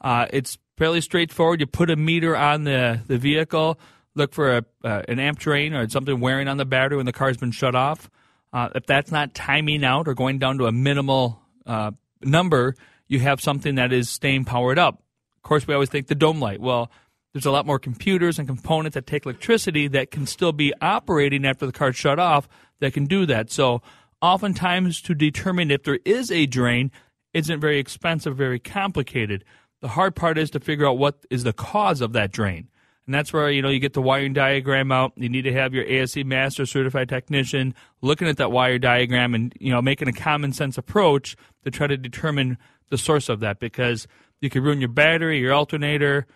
Uh, 0.00 0.26
it's 0.30 0.58
fairly 0.76 1.00
straightforward. 1.00 1.60
You 1.60 1.66
put 1.66 1.90
a 1.90 1.96
meter 1.96 2.36
on 2.36 2.64
the, 2.64 3.00
the 3.06 3.18
vehicle, 3.18 3.78
look 4.14 4.32
for 4.32 4.56
a, 4.58 4.64
uh, 4.82 5.02
an 5.08 5.20
amp 5.20 5.38
drain 5.38 5.74
or 5.74 5.88
something 5.88 6.18
wearing 6.20 6.48
on 6.48 6.56
the 6.56 6.64
battery 6.64 6.96
when 6.96 7.06
the 7.06 7.12
car's 7.12 7.36
been 7.36 7.52
shut 7.52 7.74
off. 7.74 8.10
Uh, 8.52 8.68
if 8.74 8.86
that's 8.86 9.10
not 9.10 9.34
timing 9.34 9.84
out 9.84 10.08
or 10.08 10.14
going 10.14 10.38
down 10.38 10.58
to 10.58 10.66
a 10.66 10.72
minimal 10.72 11.40
uh, 11.66 11.90
number, 12.22 12.74
you 13.08 13.20
have 13.20 13.40
something 13.40 13.76
that 13.76 13.92
is 13.92 14.08
staying 14.08 14.44
powered 14.44 14.78
up. 14.78 15.02
Of 15.36 15.42
course, 15.42 15.66
we 15.66 15.74
always 15.74 15.88
think 15.88 16.06
the 16.06 16.14
dome 16.14 16.40
light. 16.40 16.60
Well, 16.60 16.90
there's 17.32 17.46
a 17.46 17.50
lot 17.50 17.66
more 17.66 17.78
computers 17.78 18.38
and 18.38 18.46
components 18.46 18.94
that 18.94 19.06
take 19.06 19.24
electricity 19.24 19.88
that 19.88 20.10
can 20.10 20.26
still 20.26 20.52
be 20.52 20.72
operating 20.80 21.46
after 21.46 21.64
the 21.64 21.72
car's 21.72 21.96
shut 21.96 22.18
off 22.18 22.46
that 22.80 22.92
can 22.92 23.06
do 23.06 23.24
that. 23.26 23.50
So, 23.50 23.80
oftentimes, 24.20 25.00
to 25.02 25.14
determine 25.14 25.70
if 25.70 25.82
there 25.82 25.98
is 26.04 26.30
a 26.30 26.46
drain 26.46 26.90
isn't 27.32 27.60
very 27.60 27.78
expensive, 27.78 28.36
very 28.36 28.58
complicated. 28.58 29.44
The 29.80 29.88
hard 29.88 30.14
part 30.14 30.36
is 30.38 30.50
to 30.50 30.60
figure 30.60 30.86
out 30.86 30.98
what 30.98 31.24
is 31.30 31.44
the 31.44 31.52
cause 31.52 32.00
of 32.00 32.12
that 32.12 32.32
drain. 32.32 32.68
And 33.12 33.18
that's 33.18 33.30
where, 33.30 33.50
you 33.50 33.60
know, 33.60 33.68
you 33.68 33.78
get 33.78 33.92
the 33.92 34.00
wiring 34.00 34.32
diagram 34.32 34.90
out. 34.90 35.12
You 35.16 35.28
need 35.28 35.42
to 35.42 35.52
have 35.52 35.74
your 35.74 35.84
ASE 35.84 36.24
master 36.24 36.64
certified 36.64 37.10
technician 37.10 37.74
looking 38.00 38.26
at 38.26 38.38
that 38.38 38.50
wire 38.50 38.78
diagram 38.78 39.34
and, 39.34 39.52
you 39.60 39.70
know, 39.70 39.82
making 39.82 40.08
a 40.08 40.14
common 40.14 40.54
sense 40.54 40.78
approach 40.78 41.36
to 41.62 41.70
try 41.70 41.86
to 41.86 41.98
determine 41.98 42.56
the 42.88 42.96
source 42.96 43.28
of 43.28 43.40
that 43.40 43.60
because 43.60 44.08
you 44.40 44.48
could 44.48 44.62
ruin 44.62 44.80
your 44.80 44.88
battery, 44.88 45.38
your 45.38 45.52
alternator, 45.52 46.26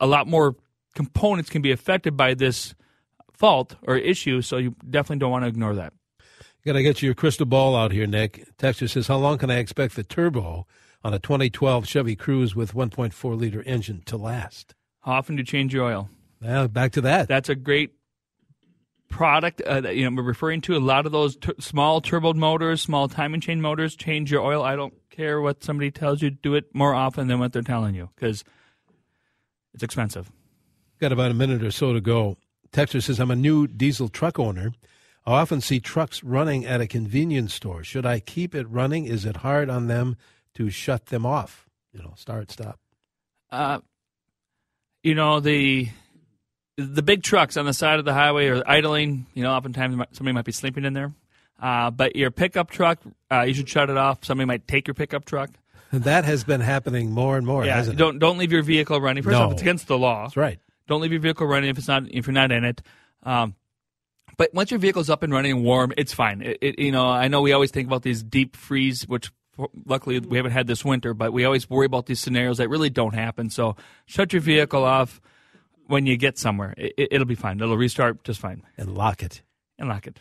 a 0.00 0.06
lot 0.08 0.26
more 0.26 0.56
components 0.96 1.48
can 1.48 1.62
be 1.62 1.70
affected 1.70 2.16
by 2.16 2.34
this 2.34 2.74
fault 3.32 3.76
or 3.82 3.96
issue, 3.96 4.42
so 4.42 4.56
you 4.56 4.74
definitely 4.90 5.20
don't 5.20 5.30
want 5.30 5.44
to 5.44 5.48
ignore 5.48 5.76
that. 5.76 5.92
Got 6.64 6.72
to 6.72 6.82
get 6.82 7.02
your 7.02 7.14
crystal 7.14 7.46
ball 7.46 7.76
out 7.76 7.92
here, 7.92 8.08
Nick. 8.08 8.48
Texture 8.58 8.88
says, 8.88 9.06
How 9.06 9.18
long 9.18 9.38
can 9.38 9.48
I 9.48 9.58
expect 9.58 9.94
the 9.94 10.02
turbo 10.02 10.66
on 11.04 11.14
a 11.14 11.20
2012 11.20 11.86
Chevy 11.86 12.16
Cruze 12.16 12.56
with 12.56 12.74
1.4 12.74 13.38
liter 13.38 13.62
engine 13.62 14.02
to 14.06 14.16
last? 14.16 14.74
How 15.02 15.12
often 15.12 15.36
do 15.36 15.42
you 15.42 15.46
change 15.46 15.72
your 15.72 15.84
oil? 15.84 16.10
Well, 16.40 16.68
back 16.68 16.92
to 16.92 17.00
that. 17.02 17.28
That's 17.28 17.48
a 17.48 17.54
great 17.54 17.92
product 19.08 19.60
uh, 19.62 19.80
that 19.80 19.96
you 19.96 20.08
know 20.08 20.16
we're 20.16 20.26
referring 20.26 20.60
to. 20.62 20.76
A 20.76 20.78
lot 20.78 21.06
of 21.06 21.12
those 21.12 21.36
t- 21.36 21.52
small 21.58 22.00
turbo 22.00 22.34
motors, 22.34 22.82
small 22.82 23.08
timing 23.08 23.40
chain 23.40 23.60
motors, 23.60 23.96
change 23.96 24.30
your 24.30 24.42
oil. 24.42 24.62
I 24.62 24.76
don't 24.76 24.94
care 25.10 25.40
what 25.40 25.64
somebody 25.64 25.90
tells 25.90 26.22
you. 26.22 26.30
Do 26.30 26.54
it 26.54 26.74
more 26.74 26.94
often 26.94 27.28
than 27.28 27.38
what 27.38 27.52
they're 27.52 27.62
telling 27.62 27.94
you 27.94 28.10
because 28.14 28.44
it's 29.74 29.82
expensive. 29.82 30.30
Got 31.00 31.12
about 31.12 31.30
a 31.30 31.34
minute 31.34 31.62
or 31.62 31.70
so 31.70 31.92
to 31.92 32.00
go. 32.00 32.36
Texter 32.72 33.02
says, 33.02 33.20
I'm 33.20 33.30
a 33.30 33.36
new 33.36 33.66
diesel 33.66 34.08
truck 34.08 34.38
owner. 34.38 34.72
I 35.24 35.32
often 35.32 35.60
see 35.60 35.80
trucks 35.80 36.22
running 36.22 36.64
at 36.64 36.80
a 36.80 36.86
convenience 36.86 37.54
store. 37.54 37.82
Should 37.82 38.06
I 38.06 38.20
keep 38.20 38.54
it 38.54 38.68
running? 38.68 39.06
Is 39.06 39.24
it 39.24 39.38
hard 39.38 39.68
on 39.68 39.86
them 39.86 40.16
to 40.54 40.70
shut 40.70 41.06
them 41.06 41.26
off? 41.26 41.68
You 41.92 42.00
know, 42.00 42.14
start, 42.16 42.50
stop. 42.50 42.78
Uh, 43.50 43.80
you 45.02 45.14
know 45.14 45.40
the 45.40 45.88
the 46.76 47.02
big 47.02 47.22
trucks 47.22 47.56
on 47.56 47.64
the 47.66 47.72
side 47.72 47.98
of 47.98 48.04
the 48.04 48.12
highway 48.14 48.48
are 48.48 48.62
idling. 48.66 49.26
You 49.34 49.42
know, 49.42 49.52
oftentimes 49.52 49.96
somebody 50.12 50.34
might 50.34 50.44
be 50.44 50.52
sleeping 50.52 50.84
in 50.84 50.92
there. 50.92 51.12
Uh, 51.60 51.90
but 51.90 52.16
your 52.16 52.30
pickup 52.30 52.70
truck, 52.70 52.98
uh, 53.32 53.42
you 53.42 53.54
should 53.54 53.68
shut 53.68 53.88
it 53.88 53.96
off. 53.96 54.24
Somebody 54.24 54.46
might 54.46 54.68
take 54.68 54.86
your 54.86 54.94
pickup 54.94 55.24
truck. 55.24 55.50
That 55.92 56.24
has 56.24 56.42
been 56.42 56.60
happening 56.60 57.12
more 57.12 57.38
and 57.38 57.46
more. 57.46 57.64
Yeah, 57.64 57.76
hasn't 57.76 57.96
don't 57.96 58.16
it? 58.16 58.18
don't 58.18 58.38
leave 58.38 58.50
your 58.50 58.62
vehicle 58.62 59.00
running. 59.00 59.22
First 59.22 59.34
No. 59.38 59.44
off, 59.44 59.52
it's 59.52 59.62
against 59.62 59.86
the 59.86 59.96
law. 59.96 60.24
That's 60.24 60.36
right. 60.36 60.58
Don't 60.88 61.00
leave 61.00 61.12
your 61.12 61.20
vehicle 61.20 61.46
running 61.46 61.70
if 61.70 61.78
it's 61.78 61.86
not 61.86 62.02
if 62.10 62.26
you're 62.26 62.34
not 62.34 62.50
in 62.50 62.64
it. 62.64 62.82
Um, 63.22 63.54
but 64.36 64.52
once 64.52 64.72
your 64.72 64.80
vehicle's 64.80 65.08
up 65.08 65.22
and 65.22 65.32
running 65.32 65.52
and 65.52 65.64
warm, 65.64 65.92
it's 65.96 66.12
fine. 66.12 66.42
It, 66.42 66.58
it, 66.60 66.78
you 66.80 66.90
know, 66.90 67.06
I 67.06 67.28
know 67.28 67.40
we 67.40 67.52
always 67.52 67.70
think 67.70 67.86
about 67.86 68.02
these 68.02 68.22
deep 68.22 68.56
freeze, 68.56 69.04
which 69.06 69.30
luckily 69.86 70.18
we 70.18 70.36
haven't 70.36 70.52
had 70.52 70.66
this 70.66 70.84
winter, 70.84 71.14
but 71.14 71.32
we 71.32 71.44
always 71.44 71.70
worry 71.70 71.86
about 71.86 72.06
these 72.06 72.18
scenarios 72.20 72.58
that 72.58 72.68
really 72.68 72.90
don't 72.90 73.14
happen. 73.14 73.48
So 73.48 73.76
shut 74.06 74.32
your 74.32 74.42
vehicle 74.42 74.84
off 74.84 75.20
when 75.86 76.06
you 76.06 76.16
get 76.16 76.38
somewhere. 76.38 76.74
It, 76.76 77.08
it'll 77.12 77.26
be 77.26 77.34
fine. 77.34 77.60
It'll 77.60 77.76
restart 77.76 78.24
just 78.24 78.40
fine 78.40 78.62
And 78.78 78.96
lock 78.96 79.22
it. 79.22 79.42
and 79.78 79.88
lock 79.88 80.06
it. 80.06 80.20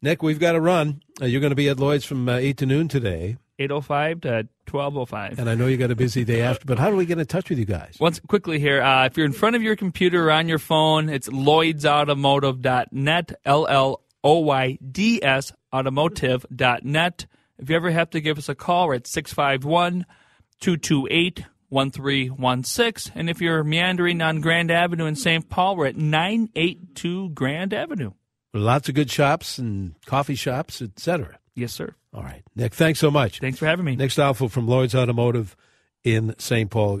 Nick, 0.00 0.22
we've 0.22 0.40
got 0.40 0.52
to 0.52 0.60
run. 0.60 1.02
Uh, 1.20 1.26
you're 1.26 1.40
going 1.40 1.50
to 1.52 1.56
be 1.56 1.68
at 1.68 1.78
Lloyd's 1.78 2.04
from 2.04 2.28
uh, 2.28 2.34
8 2.36 2.56
to 2.58 2.66
noon 2.66 2.88
today. 2.88 3.36
805 3.58 4.20
to 4.22 4.48
1205. 4.68 5.38
And 5.38 5.48
I 5.48 5.54
know 5.54 5.68
you 5.68 5.76
got 5.76 5.92
a 5.92 5.94
busy 5.94 6.24
day 6.24 6.40
after, 6.42 6.64
but 6.66 6.78
how 6.80 6.90
do 6.90 6.96
we 6.96 7.06
get 7.06 7.18
in 7.18 7.26
touch 7.26 7.48
with 7.50 7.58
you 7.60 7.64
guys? 7.64 7.96
Once 8.00 8.18
quickly 8.26 8.58
here, 8.58 8.82
uh, 8.82 9.06
if 9.06 9.16
you're 9.16 9.26
in 9.26 9.32
front 9.32 9.54
of 9.54 9.62
your 9.62 9.76
computer 9.76 10.26
or 10.28 10.32
on 10.32 10.48
your 10.48 10.58
phone, 10.58 11.08
it's 11.08 11.28
lloydsautomotive.net, 11.28 13.32
L 13.44 13.66
L 13.68 14.00
O 14.24 14.38
Y 14.40 14.78
D 14.90 15.22
S 15.22 15.52
automotive.net. 15.72 17.26
If 17.58 17.70
you 17.70 17.76
ever 17.76 17.90
have 17.92 18.10
to 18.10 18.20
give 18.20 18.38
us 18.38 18.48
a 18.48 18.56
call, 18.56 18.88
we're 18.88 18.94
at 18.94 19.06
651 19.06 20.04
228 20.60 21.44
1316. 21.72 23.12
And 23.16 23.30
if 23.30 23.40
you're 23.40 23.64
meandering 23.64 24.20
on 24.20 24.40
Grand 24.40 24.70
Avenue 24.70 25.06
in 25.06 25.16
St. 25.16 25.48
Paul, 25.48 25.76
we're 25.76 25.86
at 25.86 25.96
982 25.96 27.30
Grand 27.30 27.72
Avenue. 27.72 28.12
Lots 28.54 28.88
of 28.90 28.94
good 28.94 29.10
shops 29.10 29.56
and 29.58 29.94
coffee 30.04 30.34
shops, 30.34 30.82
etc. 30.82 31.38
Yes, 31.54 31.72
sir. 31.72 31.94
All 32.12 32.22
right. 32.22 32.42
Nick, 32.54 32.74
thanks 32.74 33.00
so 33.00 33.10
much. 33.10 33.40
Thanks 33.40 33.58
for 33.58 33.66
having 33.66 33.86
me. 33.86 33.96
Nick 33.96 34.10
Stoffel 34.10 34.50
from 34.50 34.68
Lloyd's 34.68 34.94
Automotive 34.94 35.56
in 36.04 36.34
St. 36.38 36.70
Paul. 36.70 37.00